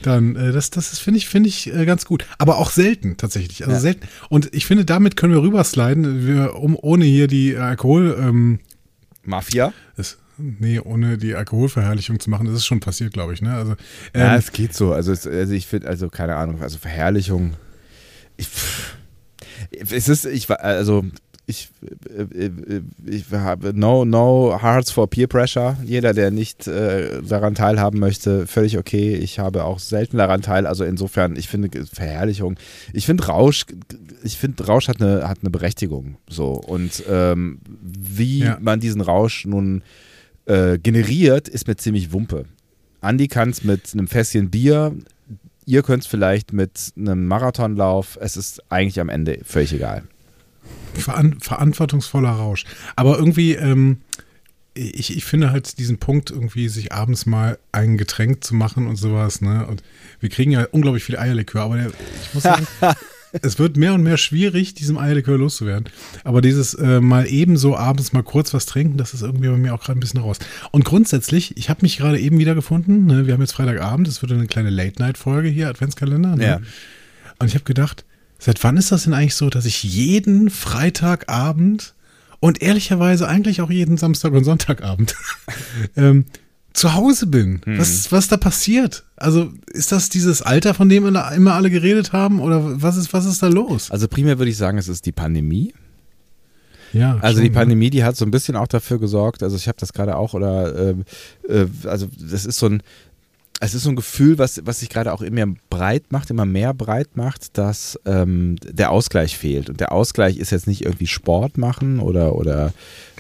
dann 0.03 0.37
äh, 0.37 0.53
das, 0.53 0.71
das 0.71 0.93
ist, 0.93 0.99
finde 1.01 1.19
ich, 1.19 1.29
finde 1.29 1.49
ich 1.49 1.73
äh, 1.73 1.85
ganz 1.87 2.05
gut. 2.05 2.25
Aber 2.39 2.59
auch 2.59 2.71
selten 2.71 3.17
tatsächlich. 3.17 3.63
Also 3.63 3.73
Ja. 3.75 3.81
selten. 3.81 4.09
Und 4.29 4.55
ich 4.55 4.67
finde, 4.67 4.85
damit 4.85 5.17
können 5.17 5.33
wir 5.35 5.43
rübersliden, 5.43 6.27
wir, 6.27 6.55
um, 6.57 6.77
ohne 6.81 7.05
hier 7.05 7.27
die 7.27 7.57
Alkohol, 7.57 8.17
ähm, 8.21 8.61
Mafia? 9.23 9.73
das, 9.97 10.17
nee, 10.39 10.81
ohne 10.81 11.19
die 11.19 11.35
Alkoholverherrlichung 11.35 12.19
zu 12.21 12.31
machen. 12.31 12.47
Das 12.47 12.55
ist 12.55 12.67
schon 12.67 12.81
passiert, 12.81 13.13
glaube 13.13 13.35
ich. 13.35 13.43
Ne? 13.43 13.53
Also, 13.55 13.73
Ja, 14.15 14.33
ähm, 14.35 14.39
es 14.39 14.53
geht 14.53 14.75
so. 14.75 14.93
Also, 14.93 15.13
es, 15.13 15.27
also 15.27 15.53
ich 15.53 15.67
finde, 15.67 15.89
also 15.89 16.09
keine 16.09 16.37
Ahnung, 16.37 16.63
also 16.63 16.79
Verherrlichung. 16.79 17.55
Ich, 18.37 18.47
pff, 18.49 18.95
es 19.71 20.09
ist, 20.09 20.25
ich 20.25 20.49
war, 20.49 20.61
also 20.61 21.05
ich, 21.49 21.71
äh, 22.15 22.45
äh, 22.45 22.83
ich 23.07 23.25
habe 23.33 23.73
no, 23.75 24.05
no 24.05 24.59
hearts 24.63 24.91
for 24.91 25.09
peer 25.09 25.27
pressure. 25.27 25.79
Jeder, 25.83 26.13
der 26.13 26.31
nicht 26.31 26.67
äh, 26.69 27.23
daran 27.23 27.55
teilhaben 27.55 27.99
möchte, 27.99 28.47
völlig 28.47 28.77
okay. 28.77 29.15
Ich 29.15 29.39
habe 29.39 29.65
auch 29.65 29.79
selten 29.79 30.19
daran 30.19 30.43
teil. 30.43 30.67
Also 30.67 30.85
insofern, 30.85 31.37
ich 31.37 31.49
finde 31.49 31.71
Verherrlichung. 31.87 32.57
Ich 32.93 33.07
finde 33.07 33.25
Rausch, 33.27 33.65
ich 34.23 34.37
finde 34.37 34.67
Rausch 34.67 34.89
hat 34.89 35.01
eine, 35.01 35.27
hat 35.27 35.39
eine 35.41 35.49
Berechtigung. 35.51 36.19
So 36.29 36.53
und 36.53 37.03
ähm, 37.09 37.61
wie 37.83 38.41
Ja. 38.41 38.59
man 38.61 38.79
diesen 38.79 39.01
Rausch 39.01 39.47
nun 39.47 39.83
äh, 40.45 40.79
generiert, 40.79 41.49
ist 41.49 41.67
mir 41.67 41.77
ziemlich 41.77 42.13
Wumpe. 42.13 42.45
Andi 43.01 43.27
kann 43.27 43.49
es 43.49 43.65
mit 43.65 43.95
einem 43.95 44.07
Fässchen 44.07 44.51
Bier, 44.51 44.95
ihr 45.65 45.83
könnt 45.83 46.03
es 46.03 46.07
vielleicht 46.09 46.53
mit 46.53 46.93
einem 46.95 47.27
Marathonlauf. 47.27 48.19
Es 48.21 48.37
ist 48.37 48.63
eigentlich 48.71 49.01
am 49.01 49.09
Ende 49.09 49.39
völlig 49.45 49.73
egal. 49.73 50.03
Veran 50.99 51.41
verantwortungsvoller 51.41 52.31
Rausch. 52.31 52.65
Aber 52.97 53.19
irgendwie, 53.19 53.55
ähm, 53.55 53.99
ich, 54.75 55.17
ich 55.17 55.25
finde 55.25 55.51
halt 55.51 55.79
diesen 55.79 55.99
Punkt, 55.99 56.31
irgendwie 56.31 56.69
sich 56.69 56.93
abends 56.93 57.27
mal 57.27 57.59
ein 57.73 57.99
Getränk 57.99 58.45
zu 58.45 58.55
machen 58.55 58.87
und 58.87 58.97
sowas, 58.97 59.41
ne? 59.41 59.67
Und 59.67 59.83
wir 60.21 60.29
kriegen 60.29 60.53
ja 60.53 60.67
unglaublich 60.71 61.05
viel 61.05 61.19
Eierlikör, 61.19 61.63
aber 61.63 61.77
der, 61.77 61.87
ich 61.89 62.35
muss 62.35 62.45
sagen, 62.45 62.67
es 63.43 63.59
wird 63.59 63.77
mehr 63.77 63.95
und 63.95 64.03
mehr 64.03 64.17
schwierig, 64.17 64.75
diesem 64.75 64.99
Eierlikör 64.99 65.39
loszuwerden. 65.39 65.89
Aber 66.25 66.41
dieses 66.41 66.75
äh, 66.75 67.01
mal 67.01 67.27
ebenso 67.27 67.77
abends 67.77 68.13
mal 68.13 68.23
kurz 68.23 68.55
was 68.55 68.67
trinken, 68.67 68.97
das 68.97 69.15
ist 69.15 69.23
irgendwie 69.23 69.49
bei 69.49 69.57
mir 69.57 69.75
auch 69.75 69.83
gerade 69.83 69.99
ein 69.99 70.01
bisschen 70.01 70.21
raus. 70.21 70.39
Und 70.71 70.85
grundsätzlich, 70.85 71.57
ich 71.57 71.71
habe 71.71 71.81
mich 71.83 71.99
gerade 71.99 72.19
eben 72.19 72.39
wieder 72.39 72.55
gefunden, 72.55 73.07
ne? 73.07 73.27
wir 73.27 73.35
haben 73.35 73.41
jetzt 73.41 73.53
Freitagabend, 73.53 74.09
es 74.09 74.23
wird 74.23 74.33
eine 74.33 74.47
kleine 74.47 74.71
Late-Night-Folge 74.71 75.49
hier, 75.49 75.69
Adventskalender. 75.69 76.37
Ne? 76.37 76.45
Ja. 76.45 76.61
Und 77.39 77.47
ich 77.47 77.55
habe 77.55 77.65
gedacht, 77.65 78.05
seit 78.39 78.63
wann 78.65 78.77
ist 78.77 78.93
das 78.93 79.05
denn 79.05 79.15
eigentlich 79.15 79.35
so, 79.35 79.51
dass 79.51 79.65
ich 79.65 79.83
jeden 79.83 80.51
Freitagabend 80.51 81.95
und 82.41 82.63
ehrlicherweise 82.63 83.29
eigentlich 83.29 83.61
auch 83.61 83.71
jeden 83.71 83.97
Samstag 83.97 84.33
und 84.33 84.45
Sonntagabend 84.45 85.15
ähm, 85.97 86.25
zu 86.73 86.95
Hause 86.95 87.27
bin? 87.27 87.61
Was, 87.67 88.13
was 88.13 88.29
da 88.29 88.37
passiert? 88.37 89.05
Also 89.17 89.53
ist 89.67 89.91
das 89.91 90.09
dieses 90.09 90.43
Alter, 90.43 90.75
von 90.75 90.89
dem 90.89 91.07
immer 91.07 91.55
alle 91.55 91.71
geredet 91.71 92.13
haben 92.13 92.41
oder 92.41 92.81
was 92.81 92.97
ist, 92.97 93.13
was 93.13 93.25
ist 93.25 93.43
da 93.43 93.49
los? 93.49 93.91
Also 93.91 94.07
primär 94.07 94.39
würde 94.39 94.51
ich 94.51 94.57
sagen, 94.57 94.79
es 94.79 94.89
ist 94.89 95.07
die 95.07 95.13
Pandemie. 95.13 95.75
Ja, 96.93 97.19
Also 97.21 97.39
schon, 97.39 97.45
die? 97.45 97.51
Pandemie, 97.51 97.91
die 97.91 98.05
hat 98.05 98.17
so 98.17 98.25
ein 98.25 98.31
bisschen 98.31 98.57
auch 98.57 98.67
dafür 98.67 98.99
gesorgt, 98.99 99.43
also 99.43 99.57
ich 99.57 99.69
habe 99.69 99.77
das 99.79 99.93
gerade 99.93 100.17
auch, 100.17 100.35
oder 100.35 100.91
ähm, 100.91 101.05
äh, 101.49 101.67
also 101.87 102.09
das 102.19 102.47
ist 102.47 102.59
so 102.59 102.67
ein, 102.67 102.83
es 103.61 103.75
ist 103.75 103.83
so 103.83 103.91
ein 103.91 103.97
Gefühl, 103.97 104.39
was, 104.39 104.61
was 104.65 104.81
sich 104.81 104.89
gerade 104.89 105.13
auch 105.13 105.21
immer 105.23 105.47
breit 105.69 106.05
macht, 106.11 106.31
immer 106.31 106.45
mehr 106.45 106.75
breit 106.75 107.17
macht, 107.17 107.59
dass 107.59 107.99
ähm, 108.07 108.57
der 108.63 108.91
Ausgleich 108.91 109.37
fehlt. 109.37 109.69
Und 109.69 109.81
der 109.81 109.93
Ausgleich 109.93 110.37
ist 110.37 110.51
jetzt 110.51 110.67
nicht 110.69 110.85
irgendwie 110.85 111.07
Sport 111.09 111.59
machen 111.59 111.99
oder, 111.99 112.35
oder 112.37 112.73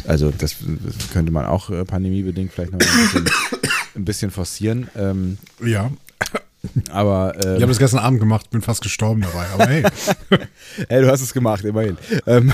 also 0.07 0.31
das, 0.31 0.57
das 0.61 1.11
könnte 1.13 1.33
man 1.33 1.45
auch 1.47 1.71
äh, 1.71 1.85
pandemiebedingt 1.85 2.53
vielleicht 2.53 2.73
noch 2.73 2.81
ein 2.81 2.87
bisschen, 2.87 3.31
ein 3.97 4.05
bisschen 4.05 4.31
forcieren. 4.31 4.89
Ähm, 4.97 5.39
Ja, 5.65 5.91
aber 6.91 7.35
ähm, 7.37 7.57
ich 7.57 7.63
habe 7.63 7.67
das 7.69 7.79
gestern 7.79 8.01
Abend 8.01 8.21
gemacht, 8.21 8.51
bin 8.51 8.63
fast 8.63 8.83
gestorben 8.83 9.23
dabei. 9.23 9.47
Aber 9.55 9.67
hey, 9.67 9.85
hey, 10.89 11.03
du 11.03 11.09
hast 11.09 11.21
es 11.21 11.33
gemacht, 11.33 11.65
immerhin. 11.65 11.97
Ähm, 12.27 12.53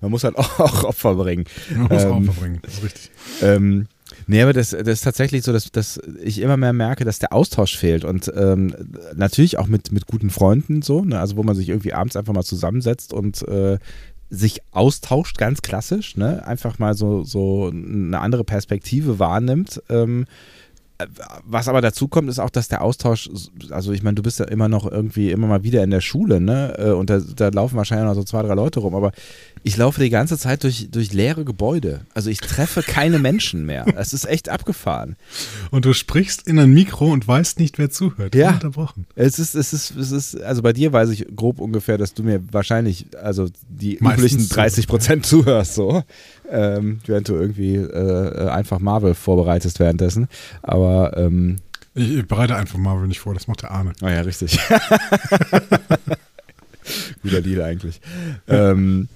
man 0.00 0.10
muss 0.10 0.24
halt 0.24 0.36
auch, 0.36 0.58
auch 0.60 0.84
Opfer 0.84 1.14
bringen. 1.14 1.44
man 1.74 1.88
muss 1.88 2.02
Ähm, 2.02 2.12
auch 2.12 2.22
verbringen. 2.24 2.58
Das 2.62 2.74
ist 2.74 2.82
richtig. 2.84 3.10
Ähm, 3.42 3.86
Nee, 4.28 4.42
aber 4.42 4.52
das, 4.52 4.70
das 4.70 4.88
ist 4.88 5.04
tatsächlich 5.04 5.44
so, 5.44 5.52
dass, 5.52 5.70
dass 5.70 6.00
ich 6.20 6.40
immer 6.40 6.56
mehr 6.56 6.72
merke, 6.72 7.04
dass 7.04 7.20
der 7.20 7.32
Austausch 7.32 7.76
fehlt. 7.76 8.04
Und 8.04 8.30
ähm, 8.34 8.74
natürlich 9.14 9.58
auch 9.58 9.68
mit, 9.68 9.92
mit 9.92 10.06
guten 10.06 10.30
Freunden 10.30 10.82
so, 10.82 11.04
ne? 11.04 11.20
also 11.20 11.36
wo 11.36 11.44
man 11.44 11.54
sich 11.54 11.68
irgendwie 11.68 11.92
abends 11.92 12.16
einfach 12.16 12.34
mal 12.34 12.42
zusammensetzt 12.42 13.12
und 13.12 13.46
äh, 13.46 13.78
sich 14.28 14.62
austauscht, 14.72 15.38
ganz 15.38 15.62
klassisch, 15.62 16.16
ne? 16.16 16.44
einfach 16.44 16.80
mal 16.80 16.94
so, 16.94 17.22
so 17.22 17.68
eine 17.68 18.18
andere 18.18 18.42
Perspektive 18.42 19.20
wahrnimmt. 19.20 19.80
Ähm, 19.88 20.26
was 21.44 21.68
aber 21.68 21.80
dazu 21.80 22.08
kommt, 22.08 22.30
ist 22.30 22.38
auch, 22.38 22.50
dass 22.50 22.68
der 22.68 22.82
Austausch, 22.82 23.28
also 23.70 23.92
ich 23.92 24.02
meine, 24.02 24.14
du 24.14 24.22
bist 24.22 24.38
ja 24.38 24.46
immer 24.46 24.68
noch 24.68 24.90
irgendwie 24.90 25.30
immer 25.30 25.46
mal 25.46 25.62
wieder 25.62 25.82
in 25.84 25.90
der 25.90 26.00
Schule, 26.00 26.40
ne? 26.40 26.74
Äh, 26.78 26.90
und 26.92 27.10
da, 27.10 27.20
da 27.20 27.48
laufen 27.48 27.76
wahrscheinlich 27.76 28.06
noch 28.06 28.14
so 28.14 28.24
zwei, 28.24 28.42
drei 28.42 28.54
Leute 28.54 28.80
rum, 28.80 28.94
aber 28.94 29.12
ich 29.62 29.76
laufe 29.76 30.00
die 30.00 30.10
ganze 30.10 30.38
Zeit 30.38 30.62
durch, 30.62 30.88
durch 30.90 31.12
leere 31.12 31.44
Gebäude. 31.44 32.06
Also 32.14 32.30
ich 32.30 32.38
treffe 32.38 32.82
keine 32.82 33.18
Menschen 33.18 33.66
mehr. 33.66 33.84
Es 33.96 34.12
ist 34.12 34.26
echt 34.26 34.48
abgefahren. 34.48 35.16
Und 35.70 35.86
du 35.86 35.92
sprichst 35.92 36.46
in 36.46 36.58
ein 36.58 36.72
Mikro 36.72 37.10
und 37.10 37.26
weißt 37.26 37.58
nicht, 37.58 37.78
wer 37.78 37.90
zuhört. 37.90 38.34
Ja. 38.34 38.52
Unterbrochen. 38.52 39.06
Es 39.16 39.38
ist, 39.38 39.54
es 39.54 39.72
ist, 39.72 39.96
es 39.96 40.12
ist, 40.12 40.40
also 40.42 40.62
bei 40.62 40.72
dir 40.72 40.92
weiß 40.92 41.10
ich 41.10 41.26
grob 41.34 41.60
ungefähr, 41.60 41.98
dass 41.98 42.14
du 42.14 42.22
mir 42.22 42.40
wahrscheinlich, 42.52 43.06
also 43.20 43.48
die 43.68 43.96
Meistens 44.00 44.32
üblichen 44.32 44.48
30 44.50 44.86
Prozent 44.86 45.26
zuhörst, 45.26 45.74
so. 45.74 46.04
Ähm, 46.50 47.00
während 47.06 47.28
du 47.28 47.34
irgendwie 47.34 47.74
äh, 47.76 48.48
einfach 48.48 48.78
Marvel 48.78 49.14
vorbereitest 49.14 49.80
währenddessen. 49.80 50.28
Aber 50.62 51.16
ähm, 51.16 51.56
ich, 51.94 52.14
ich 52.14 52.28
bereite 52.28 52.54
einfach 52.56 52.78
Marvel 52.78 53.08
nicht 53.08 53.20
vor, 53.20 53.34
das 53.34 53.48
macht 53.48 53.62
der 53.62 53.70
Arne. 53.70 53.92
Oh 54.02 54.08
ja, 54.08 54.20
richtig. 54.20 54.58
Guter 57.22 57.40
Deal 57.42 57.62
eigentlich. 57.62 58.00
Ähm, 58.46 59.08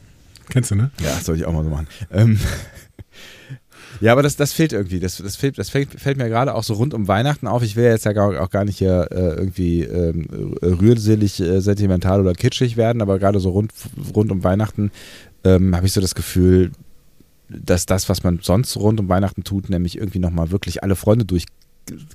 Kennst 0.49 0.71
du, 0.71 0.75
ne? 0.75 0.91
Ja, 1.01 1.13
soll 1.21 1.37
ich 1.37 1.45
auch 1.45 1.53
mal 1.53 1.63
so 1.63 1.71
machen. 1.71 1.87
Ähm, 2.11 2.41
ja, 4.01 4.13
aber 4.13 4.23
das, 4.23 4.37
das 4.37 4.53
fehlt 4.53 4.73
irgendwie. 4.73 4.99
Das, 4.99 5.19
das, 5.19 5.37
fehlt, 5.37 5.59
das 5.59 5.71
fällt, 5.71 5.91
fällt 6.01 6.17
mir 6.17 6.29
gerade 6.29 6.55
auch 6.55 6.65
so 6.65 6.75
rund 6.75 6.95
um 6.95 7.07
Weihnachten 7.07 7.47
auf. 7.47 7.63
Ich 7.63 7.77
will 7.77 7.85
ja 7.85 7.91
jetzt 7.91 8.07
ja 8.07 8.13
auch 8.19 8.51
gar 8.51 8.65
nicht 8.65 8.79
hier 8.79 9.09
äh, 9.11 9.35
irgendwie 9.37 9.83
ähm, 9.83 10.57
rührselig, 10.63 11.41
äh, 11.41 11.61
sentimental 11.61 12.21
oder 12.21 12.33
kitschig 12.33 12.77
werden, 12.77 13.03
aber 13.03 13.19
gerade 13.19 13.41
so 13.41 13.51
rund, 13.51 13.73
rund 14.15 14.33
um 14.33 14.43
Weihnachten 14.43 14.91
ähm, 15.45 15.77
habe 15.77 15.87
ich 15.87 15.93
so 15.93 16.01
das 16.01 16.15
Gefühl, 16.15 16.73
dass 17.51 17.87
das, 17.87 18.09
was 18.09 18.23
man 18.23 18.41
sonst 18.43 18.77
rund 18.77 19.01
um 19.01 19.09
Weihnachten 19.09 19.45
tut, 19.45 19.71
nämlich 19.71 19.97
irgendwie 19.97 20.19
nochmal 20.19 20.51
wirklich 20.51 20.83
alle 20.83 20.97
Freunde 20.97 21.25
durch 21.25 21.47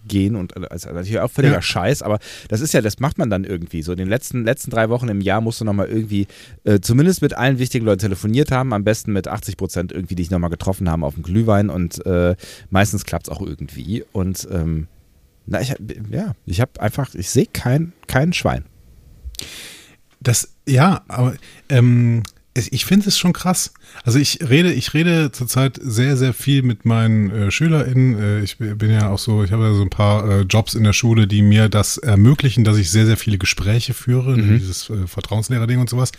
gehen 0.08 0.36
und 0.36 0.56
also 0.72 0.89
natürlich 0.92 1.20
auch 1.20 1.32
völliger 1.32 1.56
ja. 1.56 1.62
Scheiß, 1.62 2.01
aber 2.01 2.20
das 2.48 2.62
ist 2.62 2.74
ja, 2.74 2.82
das 2.82 3.00
macht 3.00 3.18
man 3.18 3.30
dann 3.30 3.44
irgendwie. 3.44 3.82
So 3.82 3.92
in 3.92 3.98
den 3.98 4.08
letzten, 4.08 4.46
letzten 4.46 4.72
drei 4.72 4.89
Wochen 4.89 5.10
im 5.10 5.22
Jahr 5.22 5.42
musst 5.42 5.62
du 5.62 5.65
nochmal 5.65 5.88
irgendwie 5.88 6.27
äh, 6.63 6.80
zumindest 6.80 7.22
mit 7.22 7.34
allen 7.34 7.60
wichtigen 7.60 7.86
Leuten 7.86 8.00
telefoniert 8.00 8.51
haben, 8.51 8.74
am 8.74 8.84
besten 8.84 9.12
mit 9.12 9.27
80 9.27 9.58
Prozent 9.58 9.92
irgendwie, 9.92 10.15
die 10.15 10.24
ich 10.24 10.32
nochmal 10.32 10.50
getroffen 10.50 10.89
haben 10.89 11.04
auf 11.04 11.15
dem 11.15 11.24
Glühwein 11.24 11.70
und 11.70 12.06
äh, 12.06 12.36
meistens 12.70 13.06
klappt 13.06 13.27
es 13.27 13.34
auch 13.34 13.42
irgendwie. 13.42 14.04
Und 14.12 14.48
ähm, 14.51 14.88
na, 15.46 15.62
ich, 15.62 15.74
ja, 16.10 16.34
ich 16.46 16.62
habe 16.62 16.80
einfach, 16.80 17.13
ich 17.13 17.30
sehe 17.30 17.48
kein, 17.51 17.94
kein 18.08 18.34
Schwein. 18.34 18.65
Das, 20.22 20.56
ja, 20.68 21.04
aber 21.08 21.36
ähm, 21.70 22.24
ich 22.56 22.86
finde 22.86 23.10
es 23.10 23.18
schon 23.18 23.34
krass. 23.34 23.74
Also 24.04 24.18
ich 24.18 24.40
rede, 24.48 24.72
ich 24.72 24.94
rede 24.94 25.32
zurzeit 25.32 25.78
sehr, 25.82 26.16
sehr 26.16 26.34
viel 26.34 26.64
mit 26.64 26.86
meinen 26.86 27.30
äh, 27.30 27.52
SchülerInnen. 27.52 28.18
Äh, 28.18 28.40
ich 28.42 28.58
bin 28.58 28.92
ja 28.92 29.10
auch 29.10 29.20
so, 29.20 29.44
ich 29.44 29.52
habe 29.52 29.64
ja 29.64 29.74
so 29.74 29.82
ein 29.82 29.90
paar 29.90 30.30
äh, 30.30 30.42
Jobs 30.42 30.74
in 30.74 30.86
der 30.86 30.94
Schule, 30.94 31.28
die 31.28 31.42
mir 31.42 31.68
das 31.68 31.98
ermöglichen, 31.98 32.64
dass 32.64 32.78
ich 32.78 32.90
sehr, 32.90 33.06
sehr 33.06 33.18
viele 33.18 33.38
Gespräche 33.38 33.94
führe, 33.94 34.38
mhm. 34.38 34.58
dieses 34.58 34.90
äh, 34.90 35.06
Vertrauenslehrer-Ding 35.06 35.80
und 35.80 35.90
sowas. 35.90 36.14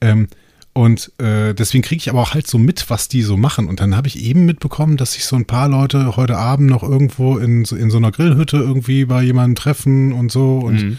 Ähm, 0.00 0.28
und 0.74 1.10
äh, 1.18 1.54
deswegen 1.54 1.82
kriege 1.82 1.98
ich 1.98 2.08
aber 2.08 2.22
auch 2.22 2.34
halt 2.34 2.46
so 2.46 2.56
mit, 2.56 2.88
was 2.88 3.08
die 3.08 3.22
so 3.22 3.36
machen. 3.36 3.66
Und 3.66 3.80
dann 3.80 3.96
habe 3.96 4.06
ich 4.06 4.22
eben 4.22 4.44
mitbekommen, 4.44 4.96
dass 4.96 5.14
sich 5.14 5.24
so 5.24 5.34
ein 5.34 5.44
paar 5.44 5.68
Leute 5.68 6.14
heute 6.14 6.36
Abend 6.36 6.70
noch 6.70 6.84
irgendwo 6.84 7.36
in, 7.36 7.64
in 7.64 7.90
so 7.90 7.96
einer 7.96 8.12
Grillhütte 8.12 8.58
irgendwie 8.58 9.06
bei 9.06 9.24
jemandem 9.24 9.56
treffen 9.56 10.12
und 10.12 10.30
so. 10.30 10.58
Und 10.58 10.82
mhm. 10.82 10.98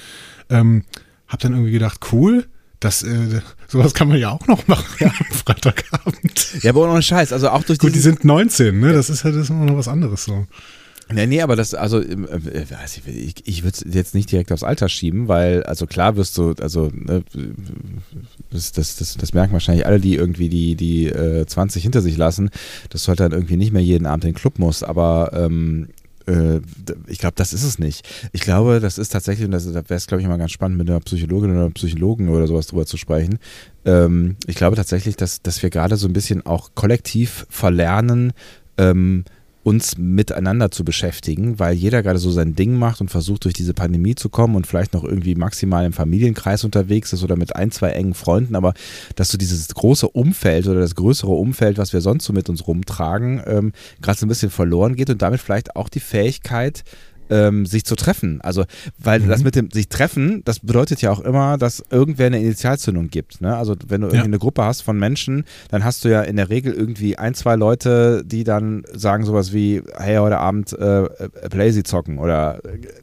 ähm, 0.49 0.83
habe 1.29 1.43
dann 1.43 1.53
irgendwie 1.53 1.71
gedacht, 1.71 2.07
cool 2.11 2.45
das, 2.79 3.03
äh, 3.03 3.41
sowas 3.67 3.93
kann 3.93 4.07
man 4.07 4.17
ja 4.17 4.29
auch 4.29 4.47
noch 4.47 4.67
machen 4.67 4.85
ja. 4.99 5.07
am 5.07 5.35
Freitagabend. 5.35 6.63
Ja, 6.63 6.71
aber 6.71 6.89
ohne 6.89 7.01
Scheiß, 7.01 7.33
also 7.33 7.49
auch 7.49 7.63
durch 7.63 7.79
Gut, 7.79 7.93
die 7.93 7.99
sind 7.99 8.23
19, 8.23 8.79
ne? 8.79 8.93
Das 8.93 9.09
ist 9.09 9.23
halt 9.23 9.35
das 9.35 9.49
immer 9.49 9.65
noch 9.65 9.77
was 9.77 9.87
anderes 9.87 10.23
so. 10.23 10.47
Nee, 11.11 11.25
nee, 11.25 11.41
aber 11.41 11.55
das, 11.55 11.73
also, 11.73 11.99
äh, 12.01 12.27
ich, 13.07 13.47
ich 13.47 13.63
würde 13.63 13.77
es 13.83 13.93
jetzt 13.95 14.13
nicht 14.13 14.31
direkt 14.31 14.51
aufs 14.51 14.63
Alter 14.63 14.89
schieben, 14.89 15.27
weil, 15.27 15.63
also 15.63 15.87
klar 15.87 16.15
wirst 16.17 16.37
du, 16.37 16.53
also, 16.61 16.91
ne, 16.93 17.23
das, 18.51 18.71
das, 18.73 18.95
das, 18.95 19.17
das 19.17 19.33
merken 19.33 19.53
wahrscheinlich 19.53 19.87
alle, 19.87 19.99
die 19.99 20.15
irgendwie 20.15 20.49
die, 20.49 20.75
die 20.75 21.07
äh, 21.07 21.47
20 21.47 21.81
hinter 21.81 22.01
sich 22.01 22.15
lassen, 22.15 22.51
dass 22.91 23.03
du 23.03 23.09
halt 23.09 23.21
dann 23.21 23.31
irgendwie 23.31 23.57
nicht 23.57 23.73
mehr 23.73 23.81
jeden 23.81 24.05
Abend 24.05 24.25
in 24.25 24.31
den 24.31 24.37
Club 24.37 24.59
musst, 24.59 24.83
aber 24.83 25.31
ähm, 25.33 25.89
äh, 26.29 26.61
ich 27.07 27.17
glaube, 27.17 27.35
das 27.35 27.53
ist 27.53 27.63
es 27.63 27.79
nicht. 27.79 28.07
Ich 28.31 28.41
glaube, 28.41 28.79
das 28.79 28.97
ist 28.97 29.09
tatsächlich, 29.09 29.45
und 29.45 29.51
das, 29.51 29.65
da 29.65 29.73
wäre 29.73 29.95
es, 29.95 30.07
glaube 30.07 30.21
ich, 30.21 30.25
immer 30.25 30.37
ganz 30.37 30.51
spannend, 30.51 30.77
mit 30.77 30.89
einer 30.89 30.99
Psychologin 30.99 31.51
oder 31.51 31.61
einem 31.61 31.73
Psychologen 31.73 32.29
oder 32.29 32.47
sowas 32.47 32.67
drüber 32.67 32.85
zu 32.85 32.97
sprechen. 32.97 33.39
Ähm, 33.85 34.35
ich 34.45 34.55
glaube 34.55 34.75
tatsächlich, 34.75 35.15
dass, 35.15 35.41
dass 35.41 35.63
wir 35.63 35.69
gerade 35.69 35.97
so 35.97 36.07
ein 36.07 36.13
bisschen 36.13 36.45
auch 36.45 36.71
kollektiv 36.75 37.45
verlernen, 37.49 38.33
ähm, 38.77 39.25
uns 39.63 39.97
miteinander 39.97 40.71
zu 40.71 40.85
beschäftigen, 40.85 41.59
weil 41.59 41.75
jeder 41.75 42.01
gerade 42.01 42.19
so 42.19 42.31
sein 42.31 42.55
Ding 42.55 42.75
macht 42.75 43.01
und 43.01 43.11
versucht 43.11 43.43
durch 43.43 43.53
diese 43.53 43.73
Pandemie 43.73 44.15
zu 44.15 44.29
kommen 44.29 44.55
und 44.55 44.65
vielleicht 44.65 44.93
noch 44.93 45.03
irgendwie 45.03 45.35
maximal 45.35 45.85
im 45.85 45.91
Familienkreis 45.91 46.63
unterwegs 46.63 47.11
ist 47.11 47.23
oder 47.23 47.35
mit 47.35 47.55
ein, 47.55 47.71
zwei 47.71 47.89
engen 47.89 48.13
Freunden, 48.13 48.55
aber 48.55 48.73
dass 49.15 49.29
so 49.29 49.37
dieses 49.37 49.67
große 49.67 50.07
Umfeld 50.07 50.67
oder 50.67 50.79
das 50.79 50.95
größere 50.95 51.31
Umfeld, 51.31 51.77
was 51.77 51.91
wir 51.91 52.01
sonst 52.01 52.25
so 52.25 52.33
mit 52.33 52.49
uns 52.49 52.67
rumtragen, 52.67 53.41
ähm, 53.45 53.73
gerade 54.01 54.17
so 54.17 54.25
ein 54.25 54.29
bisschen 54.29 54.49
verloren 54.49 54.95
geht 54.95 55.09
und 55.09 55.21
damit 55.21 55.41
vielleicht 55.41 55.75
auch 55.75 55.89
die 55.89 55.99
Fähigkeit, 55.99 56.83
ähm, 57.29 57.65
sich 57.65 57.85
zu 57.85 57.95
treffen. 57.95 58.41
Also, 58.41 58.65
weil 58.97 59.19
mhm. 59.19 59.29
das 59.29 59.43
mit 59.43 59.55
dem 59.55 59.71
sich 59.71 59.89
treffen, 59.89 60.41
das 60.45 60.59
bedeutet 60.59 61.01
ja 61.01 61.11
auch 61.11 61.19
immer, 61.19 61.57
dass 61.57 61.83
irgendwer 61.89 62.27
eine 62.27 62.39
Initialzündung 62.39 63.09
gibt. 63.09 63.41
Ne? 63.41 63.55
Also, 63.55 63.75
wenn 63.87 64.01
du 64.01 64.07
irgendwie 64.07 64.17
ja. 64.17 64.23
eine 64.25 64.39
Gruppe 64.39 64.63
hast 64.63 64.81
von 64.81 64.97
Menschen, 64.97 65.45
dann 65.69 65.83
hast 65.83 66.05
du 66.05 66.09
ja 66.09 66.21
in 66.21 66.35
der 66.35 66.49
Regel 66.49 66.73
irgendwie 66.73 67.17
ein, 67.17 67.33
zwei 67.33 67.55
Leute, 67.55 68.23
die 68.25 68.43
dann 68.43 68.83
sagen 68.93 69.25
sowas 69.25 69.53
wie, 69.53 69.81
hey, 69.97 70.17
heute 70.17 70.37
Abend 70.37 70.73
äh, 70.73 71.07
Blazy 71.49 71.83
zocken 71.83 72.17
oder, 72.17 72.59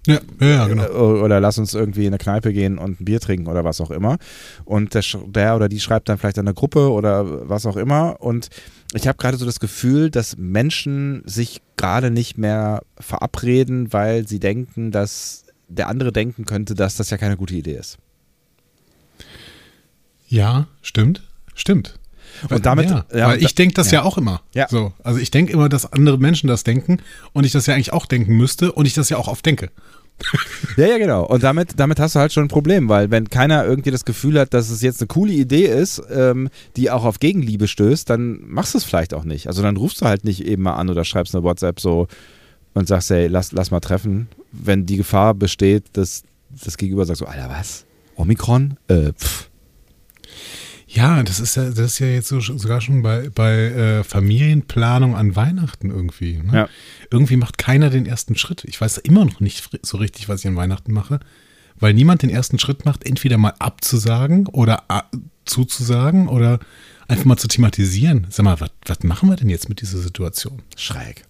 ja. 0.07 0.19
Ja, 0.41 0.67
genau. 0.67 0.85
äh, 0.85 0.89
oder 0.89 1.41
lass 1.41 1.59
uns 1.59 1.75
irgendwie 1.75 2.03
in 2.03 2.09
eine 2.09 2.19
Kneipe 2.19 2.53
gehen 2.53 2.79
und 2.79 3.01
ein 3.01 3.05
Bier 3.05 3.21
trinken 3.21 3.47
oder 3.47 3.65
was 3.65 3.81
auch 3.81 3.91
immer. 3.91 4.17
Und 4.65 4.95
der, 4.95 5.03
der 5.27 5.57
oder 5.57 5.69
die 5.69 5.81
schreibt 5.81 6.09
dann 6.09 6.19
vielleicht 6.19 6.39
an 6.39 6.47
eine 6.47 6.55
Gruppe 6.55 6.91
oder 6.91 7.49
was 7.49 7.67
auch 7.67 7.77
immer 7.77 8.17
und 8.21 8.49
ich 8.93 9.09
habe 9.09 9.19
gerade 9.19 9.37
so 9.37 9.45
das 9.45 9.61
Gefühl, 9.61 10.11
dass 10.11 10.37
Menschen 10.37 11.23
sich 11.27 11.61
gerade 11.77 12.11
nicht 12.11 12.39
mehr 12.39 12.83
verabreden, 12.99 13.93
weil 13.93 14.27
sie 14.27 14.41
denken, 14.41 14.91
dass 14.91 15.45
der 15.69 15.89
andere 15.89 16.13
denken 16.13 16.45
könnte, 16.45 16.75
dass 16.75 16.97
das 16.97 17.11
ja 17.11 17.19
keine 17.19 17.37
gute 17.37 17.55
Idee 17.55 17.75
ist. 17.75 17.99
Ja, 20.29 20.67
stimmt. 20.83 21.23
Stimmt. 21.55 21.99
Und 22.51 22.67
damit, 22.67 22.91
ja, 22.91 23.07
ja, 23.15 23.29
weil 23.29 23.43
ich 23.43 23.55
denke 23.55 23.75
das 23.75 23.91
ja. 23.91 24.01
ja. 24.01 24.03
auch 24.05 24.19
immer. 24.19 24.43
Ja. 24.53 24.69
So, 24.69 24.93
also 25.03 25.19
ich 25.19 25.31
denke 25.31 25.53
immer, 25.53 25.69
dass 25.69 25.91
andere 25.91 26.19
Menschen 26.19 26.49
das 26.49 26.65
denken 26.65 26.99
und 27.33 27.45
ich 27.45 27.53
das 27.53 27.67
ja 27.67 27.75
eigentlich 27.75 27.93
auch 27.93 28.07
denken 28.07 28.37
müsste 28.37 28.73
und 28.73 28.87
ich 28.87 28.95
das 28.95 29.09
ja 29.09 29.17
auch 29.17 29.29
oft 29.29 29.47
denke 29.47 29.71
ja, 30.77 30.87
ja, 30.87 30.99
genau. 30.99 31.27
Und 31.27 31.43
damit, 31.43 31.79
damit 31.79 32.01
hast 32.01 32.15
du 32.15 32.21
halt 32.21 32.33
schon 32.33 32.45
ein 32.45 32.49
Problem, 32.49 32.89
weil 32.89 33.11
wenn 33.11 33.29
keiner 33.29 33.65
irgendwie 33.65 33.91
das 33.91 34.05
Gefühl 34.05 34.39
hat, 34.41 34.55
dass 34.55 34.71
es 34.71 34.83
jetzt 34.83 35.01
eine 35.01 35.09
coole 35.09 35.33
Idee 35.33 35.67
ist, 35.67 36.03
ähm, 36.11 36.49
die 36.77 36.91
auch 36.91 37.05
auf 37.05 37.21
Gegenliebe 37.21 37.69
stößt, 37.69 38.09
dann 38.09 38.41
machst 38.47 38.75
du 38.75 38.79
es 38.79 38.85
vielleicht 38.85 39.15
auch 39.15 39.25
nicht. 39.25 39.47
Also 39.47 39.63
dann 39.63 39.77
rufst 39.77 40.01
du 40.01 40.07
halt 40.07 40.25
nicht 40.25 40.45
eben 40.45 40.63
mal 40.63 40.75
an 40.75 40.89
oder 40.89 41.05
schreibst 41.05 41.35
eine 41.35 41.45
WhatsApp 41.45 41.81
so 41.81 42.09
und 42.75 42.89
sagst, 42.89 43.11
hey, 43.11 43.27
lass, 43.27 43.53
lass 43.53 43.71
mal 43.71 43.81
treffen. 43.81 44.29
Wenn 44.53 44.87
die 44.87 44.97
Gefahr 44.97 45.35
besteht, 45.35 45.85
dass 45.95 46.25
das 46.65 46.77
Gegenüber 46.77 47.05
sagt 47.05 47.19
so, 47.19 47.27
Alter, 47.27 47.51
was? 47.51 47.85
Omikron? 48.17 48.77
Äh, 48.89 49.13
pff. 49.13 49.51
Ja, 50.97 51.23
das 51.23 51.41
ist 51.41 51.57
ja, 51.57 51.65
das 51.65 51.79
ist 51.79 51.99
ja 51.99 52.07
jetzt 52.07 52.29
so, 52.29 52.41
sogar 52.41 52.81
schon 52.81 53.03
bei, 53.03 53.29
bei 53.29 53.55
äh, 53.55 54.05
Familienplanung 54.05 55.15
an 55.15 55.37
Weihnachten 55.37 55.91
irgendwie. 55.91 56.39
Ne? 56.39 56.53
Ja. 56.55 56.69
Irgendwie 57.11 57.37
macht 57.37 57.59
keiner 57.59 57.91
den 57.91 58.07
ersten 58.07 58.35
Schritt. 58.35 58.65
Ich 58.65 58.81
weiß 58.81 58.97
immer 58.99 59.27
noch 59.27 59.41
nicht 59.41 59.69
so 59.83 59.99
richtig, 59.99 60.31
was 60.31 60.41
ich 60.41 60.47
an 60.47 60.57
Weihnachten 60.57 60.95
mache, 60.95 61.21
weil 61.79 61.93
niemand 61.93 62.23
den 62.23 62.31
ersten 62.31 62.59
Schritt 62.59 62.87
macht, 62.87 63.05
entweder 63.05 63.37
mal 63.37 63.53
abzusagen 63.59 64.47
oder 64.47 64.85
äh, 64.89 65.03
zuzusagen 65.45 66.29
oder 66.29 66.61
einfach 67.09 67.27
mal 67.27 67.37
zu 67.37 67.49
thematisieren. 67.49 68.27
Sag 68.31 68.45
mal, 68.45 68.57
was 68.59 69.03
machen 69.03 69.29
wir 69.29 69.37
denn 69.37 69.51
jetzt 69.51 69.69
mit 69.69 69.83
dieser 69.83 69.99
Situation? 69.99 70.63
Schräg. 70.77 71.25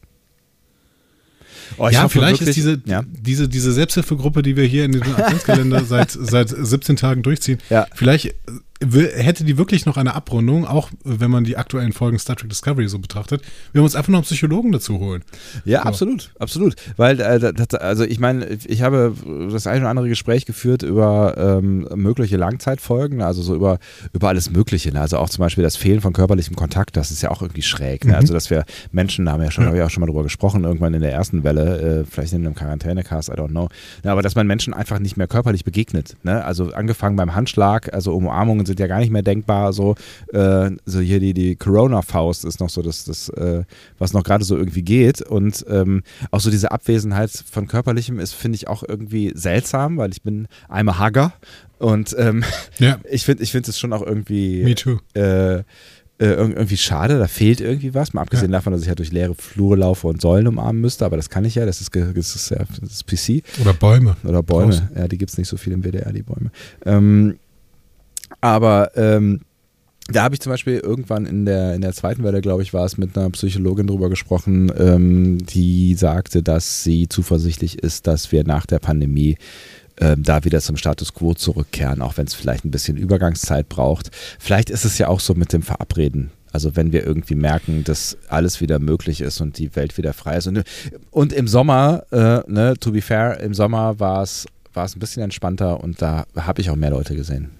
Oh, 1.79 1.89
ja, 1.89 2.09
vielleicht 2.09 2.41
wirklich, 2.41 2.51
ist 2.51 2.57
diese, 2.57 2.81
ja. 2.87 3.03
diese, 3.05 3.49
diese 3.49 3.73
Selbsthilfegruppe, 3.73 4.43
die 4.43 4.57
wir 4.57 4.65
hier 4.65 4.85
in 4.85 4.93
diesem 4.93 5.17
Adventskalender 5.17 5.85
seit, 5.87 6.13
seit 6.13 6.49
17 6.49 6.95
Tagen 6.95 7.25
durchziehen, 7.25 7.59
ja. 7.71 7.89
vielleicht 7.93 8.35
hätte 8.81 9.45
die 9.45 9.57
wirklich 9.57 9.87
noch 9.87 9.97
eine 9.97 10.15
Abrundung, 10.15 10.67
auch 10.67 10.91
wenn 11.03 11.31
man 11.31 11.45
die 11.45 11.57
aktuellen 11.57 11.93
Folgen 11.93 12.19
Star 12.19 12.37
Trek 12.37 12.51
Discovery 12.51 12.89
so 12.89 12.99
betrachtet, 12.99 13.43
wir 13.73 13.83
uns 13.83 13.97
einfach 13.97 14.11
noch 14.11 14.19
einen 14.19 14.25
Psychologen 14.25 14.73
dazu 14.73 14.99
holen. 14.99 15.23
Ja, 15.65 15.83
so. 15.83 15.89
absolut, 15.89 16.31
absolut. 16.39 16.77
Weil, 16.97 17.21
äh, 17.21 17.53
das, 17.55 17.75
also 17.81 18.05
ich 18.05 18.21
meine, 18.21 18.47
ich 18.67 18.83
habe 18.83 19.15
das 19.51 19.67
ein 19.67 19.81
oder 19.81 19.91
andere 19.91 20.09
Gespräch 20.09 20.45
geführt 20.45 20.83
über 20.83 21.35
ähm, 21.39 21.89
mögliche 21.95 22.37
Langzeitfolgen, 22.37 23.23
also 23.23 23.41
so 23.41 23.55
über, 23.55 23.79
über 24.13 24.29
alles 24.29 24.51
Mögliche. 24.51 24.93
Ne? 24.93 25.01
Also 25.01 25.19
auch 25.19 25.31
zum 25.31 25.43
Beispiel 25.43 25.65
das 25.65 25.77
Fehlen 25.77 26.03
von 26.03 26.13
körperlichem 26.13 26.55
Kontakt, 26.55 26.97
das 26.97 27.11
ist 27.11 27.23
ja 27.23 27.31
auch 27.31 27.41
irgendwie 27.41 27.63
schräg. 27.63 28.05
Ne? 28.05 28.13
Mhm. 28.13 28.19
Also 28.19 28.35
dass 28.35 28.51
wir 28.51 28.65
Menschen, 28.93 29.25
da 29.25 29.33
haben 29.33 29.41
wir 29.41 29.47
ja 29.47 29.51
schon, 29.51 29.65
ja. 29.65 29.69
habe 29.69 29.79
ich 29.79 29.85
auch 29.85 29.91
schon 29.91 30.03
mal 30.03 30.07
drüber 30.07 30.23
gesprochen, 30.23 30.65
irgendwann 30.65 30.93
in 30.93 31.01
der 31.01 31.13
ersten 31.13 31.45
Welle, 31.45 32.01
äh, 32.01 32.05
vielleicht 32.05 32.35
in 32.35 32.45
einem 32.45 32.55
Quarantänecast, 32.55 33.31
I 33.31 33.33
don't 33.33 33.49
know. 33.49 33.69
Ja, 34.05 34.13
aber 34.13 34.21
dass 34.21 34.35
man 34.35 34.47
Menschen 34.47 34.75
einfach 34.75 34.99
nicht 34.99 35.17
mehr 35.17 35.29
körperlich 35.29 35.65
begegnet. 35.65 36.17
Ne? 36.25 36.45
Also 36.45 36.73
angefangen 36.73 37.17
beim 37.17 37.35
Handschlag, 37.35 37.93
also 37.95 38.15
Umarmungen 38.15 38.66
sind 38.67 38.81
ja 38.81 38.87
gar 38.87 39.01
nicht 39.01 39.11
mehr 39.11 39.23
denkbar. 39.23 39.73
So, 39.73 39.95
äh, 40.33 40.71
so 40.85 41.01
hier 41.01 41.21
die, 41.21 41.35
die 41.35 41.57
Corona-Faust 41.57 42.45
ist 42.45 42.61
noch 42.61 42.71
so 42.71 42.83
das, 42.83 43.05
das 43.05 43.29
äh, 43.31 43.65
was 43.99 44.13
noch 44.13 44.25
gerade 44.25 44.45
so 44.45 44.57
irgendwie 44.57 44.83
geht. 44.83 45.23
Und 45.23 45.65
ähm, 45.69 46.03
auch 46.31 46.41
so 46.41 46.51
diese 46.51 46.71
Abwesenheit 46.71 47.31
von 47.51 47.67
Körperlichem 47.69 48.19
ist, 48.19 48.35
finde 48.35 48.57
ich, 48.57 48.69
auch 48.69 48.83
irgendwie 48.87 49.33
seltsam, 49.35 49.97
weil 49.97 50.11
ich 50.11 50.23
bin 50.23 50.49
einmal 50.69 50.99
Hagger. 50.99 51.33
Und 51.79 52.15
ähm, 52.19 52.45
ja. 52.79 52.99
ich 53.11 53.25
finde 53.25 53.43
ich 53.43 53.53
find 53.53 53.69
es 53.69 53.79
schon 53.79 53.93
auch 53.93 54.03
irgendwie. 54.03 54.65
Me 54.65 54.75
too. 54.75 54.99
Äh, 55.15 55.63
äh, 56.19 56.29
irgendwie 56.29 56.79
schade, 56.79 57.19
da 57.19 57.29
fehlt 57.29 57.61
irgendwie 57.61 57.93
was. 57.93 58.15
Mal 58.15 58.23
abgesehen 58.23 58.51
ja. 58.51 58.59
davon, 58.59 58.73
dass 58.73 58.83
ich 58.83 58.89
halt 58.89 58.99
durch 58.99 59.13
leere 59.13 59.35
Flure 59.35 59.77
laufe 59.77 60.07
und 60.07 60.21
Säulen 60.21 60.47
umarmen 60.47 60.81
müsste, 60.81 61.05
aber 61.05 61.17
das 61.17 61.29
kann 61.29 61.45
ich 61.45 61.57
ja, 61.57 61.67
das 61.67 61.83
ist, 61.83 61.95
das 61.95 62.35
ist 62.35 62.51
ja 62.51 62.65
das 62.81 63.03
ist 63.03 63.07
PC. 63.07 63.43
Oder 63.61 63.75
Bäume. 63.75 64.17
Oder 64.25 64.43
Bäume. 64.43 64.73
Draußen. 64.73 64.89
Ja, 64.97 65.09
die 65.09 65.19
gibt 65.19 65.33
es 65.33 65.39
nicht 65.39 65.49
so 65.49 65.59
viel 65.59 65.75
im 65.75 65.83
WDR, 65.83 66.13
die 66.13 66.23
Bäume. 66.23 66.51
Ähm, 66.87 67.39
aber 68.55 68.97
ähm, 68.97 69.41
da 70.09 70.23
habe 70.23 70.35
ich 70.35 70.41
zum 70.41 70.51
Beispiel 70.51 70.79
irgendwann 70.79 71.27
in 71.27 71.45
der, 71.47 71.75
in 71.75 71.81
der 71.81 71.93
zweiten 71.93 72.23
Welle, 72.23 72.41
glaube 72.41 72.63
ich, 72.63 72.73
war 72.73 72.85
es 72.85 72.97
mit 72.97 73.19
einer 73.19 73.31
Psychologin 73.31 73.89
drüber 73.89 74.09
gesprochen, 74.09 74.71
ähm, 74.79 75.45
die 75.45 75.95
sagte, 75.95 76.43
dass 76.43 76.85
sie 76.85 77.09
zuversichtlich 77.09 77.83
ist, 77.83 78.07
dass 78.07 78.31
wir 78.31 78.45
nach 78.45 78.67
der 78.67 78.79
Pandemie 78.79 79.37
ähm, 79.99 80.23
da 80.23 80.45
wieder 80.45 80.61
zum 80.61 80.77
Status 80.77 81.13
quo 81.13 81.35
zurückkehren, 81.35 82.03
auch 82.03 82.17
wenn 82.19 82.27
es 82.27 82.35
vielleicht 82.35 82.65
ein 82.65 82.71
bisschen 82.71 82.97
Übergangszeit 82.97 83.69
braucht. 83.69 84.11
Vielleicht 84.39 84.71
ist 84.71 84.85
es 84.85 84.99
ja 84.99 85.09
auch 85.09 85.21
so 85.21 85.35
mit 85.35 85.53
dem 85.53 85.63
Verabreden. 85.63 86.31
Also 86.53 86.77
wenn 86.77 86.93
wir 86.93 87.05
irgendwie 87.05 87.35
merken, 87.35 87.83
dass 87.83 88.17
alles 88.29 88.61
wieder 88.61 88.79
möglich 88.79 89.21
ist 89.21 89.41
und 89.41 89.59
die 89.59 89.75
Welt 89.75 89.99
wieder 89.99 90.13
frei 90.13 90.37
ist. 90.37 90.47
Und, 90.47 90.63
und 91.11 91.33
im 91.33 91.49
Sommer, 91.49 92.05
äh, 92.13 92.51
ne, 92.51 92.75
to 92.79 92.93
be 92.93 93.03
fair, 93.03 93.41
im 93.41 93.55
Sommer 93.55 93.99
war 93.99 94.23
es 94.23 94.47
ein 94.75 95.01
bisschen 95.01 95.23
entspannter 95.23 95.83
und 95.83 96.01
da 96.01 96.27
habe 96.37 96.61
ich 96.61 96.71
auch 96.71 96.77
mehr 96.77 96.91
Leute 96.91 97.17
gesehen. 97.17 97.51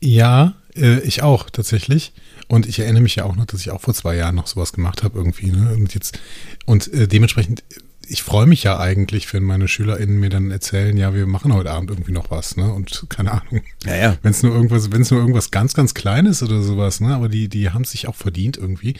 Ja, 0.00 0.54
äh, 0.74 1.00
ich 1.00 1.22
auch 1.22 1.50
tatsächlich. 1.50 2.12
Und 2.48 2.66
ich 2.66 2.80
erinnere 2.80 3.02
mich 3.02 3.16
ja 3.16 3.24
auch 3.24 3.36
noch, 3.36 3.46
dass 3.46 3.60
ich 3.60 3.70
auch 3.70 3.80
vor 3.80 3.94
zwei 3.94 4.16
Jahren 4.16 4.34
noch 4.34 4.46
sowas 4.46 4.72
gemacht 4.72 5.02
habe 5.02 5.18
irgendwie. 5.18 5.52
Ne? 5.52 5.72
Und 5.74 5.94
jetzt 5.94 6.18
und 6.66 6.92
äh, 6.92 7.06
dementsprechend, 7.06 7.62
ich 8.08 8.22
freue 8.22 8.46
mich 8.46 8.64
ja 8.64 8.78
eigentlich, 8.80 9.32
wenn 9.32 9.44
meine 9.44 9.68
SchülerInnen 9.68 10.18
mir 10.18 10.30
dann 10.30 10.50
erzählen, 10.50 10.96
ja, 10.96 11.14
wir 11.14 11.26
machen 11.26 11.54
heute 11.54 11.70
Abend 11.70 11.90
irgendwie 11.90 12.10
noch 12.10 12.30
was, 12.32 12.56
ne? 12.56 12.72
Und 12.72 13.06
keine 13.08 13.30
Ahnung. 13.30 13.62
Ja, 13.84 13.94
ja. 13.94 14.16
Wenn 14.22 14.32
es 14.32 14.42
nur 14.42 14.52
irgendwas, 14.52 14.90
wenn 14.90 15.02
es 15.02 15.12
nur 15.12 15.20
irgendwas 15.20 15.52
ganz, 15.52 15.74
ganz 15.74 15.94
Kleines 15.94 16.42
oder 16.42 16.60
sowas, 16.60 17.00
ne? 17.00 17.14
Aber 17.14 17.28
die, 17.28 17.48
die 17.48 17.70
haben 17.70 17.84
sich 17.84 18.08
auch 18.08 18.16
verdient 18.16 18.56
irgendwie. 18.56 18.94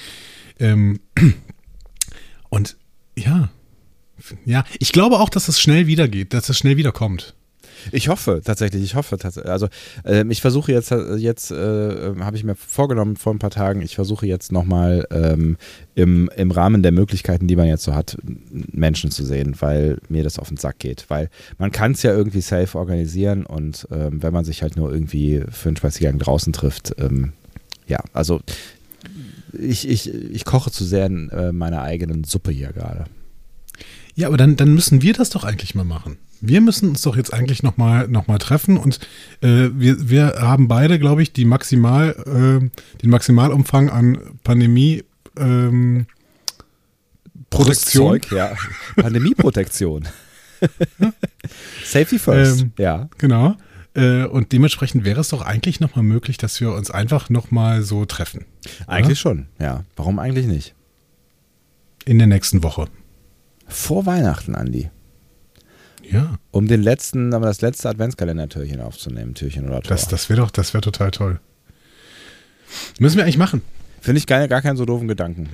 Ähm, 0.60 1.00
und 2.50 2.76
ja, 3.16 3.50
ja, 4.44 4.64
ich 4.78 4.92
glaube 4.92 5.18
auch, 5.18 5.28
dass 5.28 5.48
es 5.48 5.60
schnell 5.60 5.86
wiedergeht, 5.86 6.32
dass 6.34 6.48
es 6.48 6.58
schnell 6.58 6.76
wiederkommt. 6.76 7.34
Ich 7.92 8.08
hoffe 8.08 8.40
tatsächlich, 8.44 8.82
ich 8.82 8.94
hoffe 8.94 9.18
tatsächlich. 9.18 9.50
Also 9.50 9.68
äh, 10.04 10.24
ich 10.28 10.40
versuche 10.40 10.72
jetzt, 10.72 10.90
jetzt 11.16 11.50
äh, 11.50 12.14
habe 12.20 12.36
ich 12.36 12.44
mir 12.44 12.54
vorgenommen 12.54 13.16
vor 13.16 13.34
ein 13.34 13.38
paar 13.38 13.50
Tagen, 13.50 13.82
ich 13.82 13.94
versuche 13.94 14.26
jetzt 14.26 14.52
nochmal 14.52 15.06
ähm, 15.10 15.56
im, 15.94 16.30
im 16.36 16.50
Rahmen 16.50 16.82
der 16.82 16.92
Möglichkeiten, 16.92 17.46
die 17.46 17.56
man 17.56 17.66
jetzt 17.66 17.84
so 17.84 17.94
hat, 17.94 18.16
Menschen 18.50 19.10
zu 19.10 19.24
sehen, 19.24 19.56
weil 19.60 19.98
mir 20.08 20.24
das 20.24 20.38
auf 20.38 20.48
den 20.48 20.56
Sack 20.56 20.78
geht. 20.78 21.06
Weil 21.08 21.30
man 21.58 21.70
kann 21.70 21.92
es 21.92 22.02
ja 22.02 22.12
irgendwie 22.12 22.40
safe 22.40 22.78
organisieren 22.78 23.46
und 23.46 23.86
ähm, 23.90 24.22
wenn 24.22 24.32
man 24.32 24.44
sich 24.44 24.62
halt 24.62 24.76
nur 24.76 24.92
irgendwie 24.92 25.42
für 25.50 25.68
einen 25.68 25.76
Spaziergang 25.76 26.18
draußen 26.18 26.52
trifft, 26.52 26.94
ähm, 26.98 27.32
ja, 27.86 27.98
also 28.12 28.40
ich, 29.52 29.88
ich, 29.88 30.12
ich 30.12 30.44
koche 30.44 30.70
zu 30.70 30.84
sehr 30.84 31.06
in 31.06 31.28
äh, 31.30 31.52
meiner 31.52 31.82
eigenen 31.82 32.24
Suppe 32.24 32.52
hier 32.52 32.72
gerade. 32.72 33.04
Ja, 34.14 34.28
aber 34.28 34.36
dann, 34.36 34.56
dann 34.56 34.74
müssen 34.74 35.02
wir 35.02 35.12
das 35.12 35.30
doch 35.30 35.44
eigentlich 35.44 35.74
mal 35.74 35.84
machen 35.84 36.18
wir 36.40 36.60
müssen 36.60 36.88
uns 36.88 37.02
doch 37.02 37.16
jetzt 37.16 37.32
eigentlich 37.32 37.62
nochmal 37.62 38.08
noch 38.08 38.26
mal 38.26 38.38
treffen 38.38 38.76
und 38.76 38.98
äh, 39.42 39.68
wir, 39.72 40.08
wir 40.08 40.34
haben 40.38 40.68
beide, 40.68 40.98
glaube 40.98 41.22
ich, 41.22 41.32
die 41.32 41.44
Maximal, 41.44 42.10
äh, 42.26 42.98
den 43.02 43.10
Maximalumfang 43.10 43.90
an 43.90 44.18
Pandemie 44.42 45.04
ähm, 45.36 46.06
Protektion. 47.50 48.20
Zeug, 48.20 48.32
ja. 48.32 48.54
Pandemieprotektion. 48.96 50.08
Safety 51.84 52.18
first, 52.18 52.62
ähm, 52.62 52.72
ja. 52.78 53.08
Genau. 53.18 53.56
Äh, 53.94 54.24
und 54.24 54.52
dementsprechend 54.52 55.04
wäre 55.04 55.20
es 55.20 55.28
doch 55.28 55.42
eigentlich 55.42 55.80
nochmal 55.80 56.04
möglich, 56.04 56.38
dass 56.38 56.60
wir 56.60 56.72
uns 56.72 56.90
einfach 56.90 57.28
nochmal 57.28 57.82
so 57.82 58.04
treffen. 58.04 58.46
Eigentlich 58.86 59.24
oder? 59.24 59.34
schon, 59.34 59.46
ja. 59.58 59.84
Warum 59.96 60.18
eigentlich 60.18 60.46
nicht? 60.46 60.74
In 62.04 62.18
der 62.18 62.28
nächsten 62.28 62.62
Woche. 62.62 62.88
Vor 63.70 64.06
Weihnachten, 64.06 64.54
Andi. 64.54 64.90
Ja. 66.02 66.38
Um 66.50 66.66
den 66.66 66.82
letzten, 66.82 67.32
aber 67.34 67.46
das 67.46 67.60
letzte 67.60 67.88
Adventskalender-Türchen 67.88 68.80
aufzunehmen, 68.80 69.34
Türchen 69.34 69.66
oder 69.66 69.80
Tor. 69.80 69.90
Das, 69.90 70.08
das 70.08 70.28
wäre 70.28 70.40
doch, 70.40 70.50
das 70.50 70.74
wäre 70.74 70.82
total 70.82 71.10
toll. 71.10 71.40
Müssen 72.98 73.16
wir 73.16 73.24
eigentlich 73.24 73.38
machen. 73.38 73.62
Finde 74.00 74.18
ich 74.18 74.26
gar, 74.26 74.46
gar 74.48 74.62
keinen 74.62 74.76
so 74.76 74.84
doofen 74.84 75.08
Gedanken. 75.08 75.50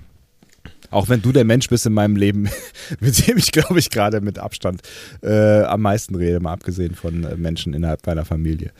Auch 0.91 1.09
wenn 1.09 1.21
du 1.21 1.33
der 1.33 1.45
Mensch 1.45 1.69
bist 1.69 1.85
in 1.87 1.93
meinem 1.93 2.17
Leben, 2.17 2.49
mit 3.01 3.27
dem 3.27 3.37
ich, 3.37 3.53
glaube 3.53 3.79
ich, 3.79 3.91
gerade 3.91 4.21
mit 4.21 4.39
Abstand 4.39 4.83
äh, 5.23 5.63
am 5.63 5.83
meisten 5.83 6.15
rede, 6.15 6.41
mal 6.41 6.53
abgesehen 6.53 6.95
von 6.95 7.25
äh, 7.25 7.37
Menschen 7.37 7.75
innerhalb 7.75 8.07
meiner 8.07 8.25
Familie. 8.25 8.73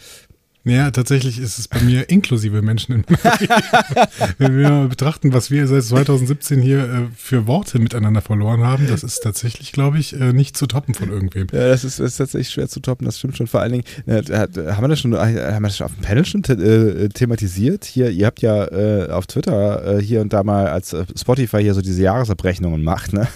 Ja, 0.67 0.91
tatsächlich 0.91 1.39
ist 1.39 1.61
es 1.61 1.69
bei 1.69 1.81
mir 1.81 2.11
inklusive 2.11 2.61
Menschen. 2.61 2.97
In 2.97 3.05
Wenn 4.39 4.59
wir 4.59 4.69
mal 4.69 4.89
betrachten, 4.89 5.33
was 5.33 5.49
wir 5.49 5.69
seit 5.69 5.85
2017 5.85 6.61
hier 6.61 6.79
äh, 6.79 7.03
für 7.17 7.47
Worte 7.47 7.79
miteinander 7.79 8.21
verloren 8.21 8.65
haben, 8.65 8.89
das 8.89 9.05
ist 9.05 9.21
tatsächlich, 9.21 9.71
glaube 9.71 10.01
ich, 10.01 10.21
äh, 10.21 10.33
nicht 10.33 10.57
zu 10.57 10.67
toppen 10.67 10.95
von 10.95 11.09
irgendwem. 11.09 11.47
Ja, 11.53 11.69
das 11.69 11.85
ist, 11.85 12.01
ist, 12.01 12.17
tatsächlich 12.17 12.51
schwer 12.51 12.69
zu 12.69 12.81
toppen, 12.81 13.05
das 13.05 13.21
stimmt 13.21 13.37
schon. 13.37 13.47
Vor 13.47 13.61
allen 13.61 13.73
Dingen, 13.73 13.85
äh, 14.07 14.23
haben 14.25 14.83
wir 14.83 14.89
das 14.89 14.99
schon, 14.99 15.17
haben 15.17 15.35
wir 15.35 15.61
das 15.61 15.77
schon 15.77 15.85
auf 15.85 15.95
dem 15.95 16.03
Panel 16.03 16.25
schon 16.25 16.43
äh, 16.43 17.11
thematisiert? 17.11 17.85
Hier, 17.85 18.11
ihr 18.11 18.27
habt 18.27 18.43
ja 18.43 18.65
äh, 18.65 19.09
auf 19.11 19.29
Twitter 19.29 19.99
äh, 19.99 20.03
hier 20.03 20.21
und 20.21 20.33
da 20.33 20.43
mal, 20.43 20.67
als 20.67 20.97
Spotify 21.17 21.63
hier 21.63 21.75
so 21.75 21.81
diese 21.81 22.03
Jahresabrechnungen 22.03 22.83
macht, 22.83 23.13
ne? 23.13 23.29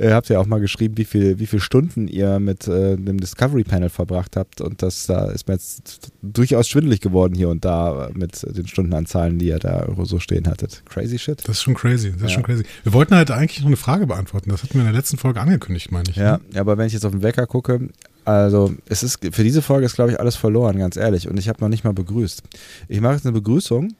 habt 0.00 0.30
ihr 0.30 0.40
auch 0.40 0.46
mal 0.46 0.58
geschrieben, 0.58 0.98
wie 0.98 1.04
viel, 1.04 1.38
wie 1.38 1.46
viele 1.46 1.62
Stunden 1.62 2.08
ihr 2.08 2.40
mit 2.40 2.66
dem 2.66 3.20
Discovery 3.20 3.62
Panel 3.62 3.88
verbracht 3.88 4.36
habt 4.36 4.60
und 4.60 4.82
das 4.82 5.06
da 5.06 5.30
ist 5.30 5.46
mir 5.46 5.54
jetzt 5.54 6.12
durchaus 6.22 6.71
schwindelig 6.72 7.00
geworden 7.00 7.34
hier 7.34 7.48
und 7.48 7.64
da 7.64 8.10
mit 8.14 8.42
den 8.42 8.66
Stundenanzahlen, 8.66 9.38
die 9.38 9.46
ihr 9.46 9.58
da 9.58 9.86
so 10.02 10.18
stehen 10.18 10.46
hattet. 10.48 10.82
Crazy 10.86 11.18
shit. 11.18 11.40
Das 11.46 11.56
ist 11.56 11.62
schon 11.62 11.74
crazy. 11.74 12.10
Das 12.10 12.16
ist 12.16 12.22
ja. 12.22 12.28
schon 12.30 12.42
crazy. 12.42 12.64
Wir 12.82 12.92
wollten 12.92 13.14
halt 13.14 13.30
eigentlich 13.30 13.60
noch 13.60 13.68
eine 13.68 13.76
Frage 13.76 14.06
beantworten. 14.06 14.50
Das 14.50 14.62
hatten 14.62 14.74
wir 14.74 14.80
in 14.80 14.86
der 14.86 14.94
letzten 14.94 15.18
Folge 15.18 15.40
angekündigt, 15.40 15.92
meine 15.92 16.10
ich. 16.10 16.16
Ja, 16.16 16.40
ne? 16.52 16.60
aber 16.60 16.78
wenn 16.78 16.86
ich 16.86 16.92
jetzt 16.92 17.04
auf 17.04 17.12
den 17.12 17.22
Wecker 17.22 17.46
gucke, 17.46 17.88
also 18.24 18.74
es 18.86 19.02
ist 19.02 19.20
für 19.32 19.44
diese 19.44 19.62
Folge 19.62 19.86
ist, 19.86 19.94
glaube 19.94 20.12
ich, 20.12 20.20
alles 20.20 20.36
verloren, 20.36 20.78
ganz 20.78 20.96
ehrlich. 20.96 21.28
Und 21.28 21.38
ich 21.38 21.48
habe 21.48 21.60
noch 21.60 21.68
nicht 21.68 21.84
mal 21.84 21.92
begrüßt. 21.92 22.42
Ich 22.88 23.00
mache 23.00 23.14
jetzt 23.14 23.26
eine 23.26 23.32
Begrüßung 23.32 23.94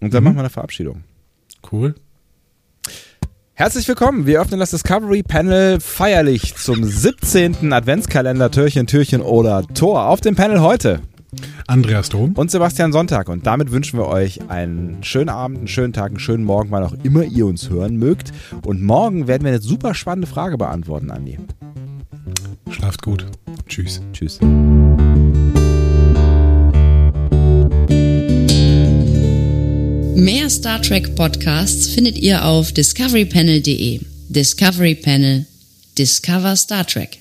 und 0.00 0.14
dann 0.14 0.22
mhm. 0.22 0.24
machen 0.24 0.36
wir 0.36 0.40
eine 0.40 0.50
Verabschiedung. 0.50 1.04
Cool. 1.70 1.94
Herzlich 3.54 3.88
willkommen. 3.88 4.24
Wir 4.24 4.40
öffnen 4.40 4.60
das 4.60 4.70
Discovery 4.70 5.24
Panel 5.24 5.80
feierlich 5.80 6.54
zum 6.54 6.84
17. 6.84 7.72
Adventskalender 7.72 8.52
Türchen, 8.52 8.86
Türchen 8.86 9.20
oder 9.20 9.66
Tor. 9.74 10.06
Auf 10.06 10.20
dem 10.20 10.36
Panel 10.36 10.60
heute 10.60 11.00
Andreas 11.66 12.08
Dom 12.08 12.32
und 12.32 12.50
Sebastian 12.50 12.92
Sonntag. 12.92 13.28
Und 13.28 13.46
damit 13.46 13.70
wünschen 13.70 13.98
wir 13.98 14.06
euch 14.06 14.40
einen 14.48 15.02
schönen 15.02 15.28
Abend, 15.28 15.58
einen 15.58 15.68
schönen 15.68 15.92
Tag, 15.92 16.10
einen 16.10 16.20
schönen 16.20 16.44
Morgen, 16.44 16.70
wann 16.70 16.84
auch 16.84 16.94
immer 17.02 17.24
ihr 17.24 17.46
uns 17.46 17.68
hören 17.68 17.96
mögt. 17.96 18.32
Und 18.64 18.82
morgen 18.82 19.26
werden 19.26 19.44
wir 19.44 19.50
eine 19.50 19.60
super 19.60 19.94
spannende 19.94 20.26
Frage 20.26 20.56
beantworten, 20.56 21.10
Andi. 21.10 21.38
Schlaft 22.70 23.02
gut. 23.02 23.26
Tschüss. 23.68 24.00
Tschüss. 24.12 24.40
Mehr 30.14 30.50
Star 30.50 30.82
Trek 30.82 31.14
Podcasts 31.14 31.88
findet 31.88 32.18
ihr 32.18 32.44
auf 32.44 32.72
discoverypanel.de. 32.72 34.00
Discovery 34.28 34.94
Panel. 34.94 35.46
Discover 35.96 36.56
Star 36.56 36.86
Trek. 36.86 37.20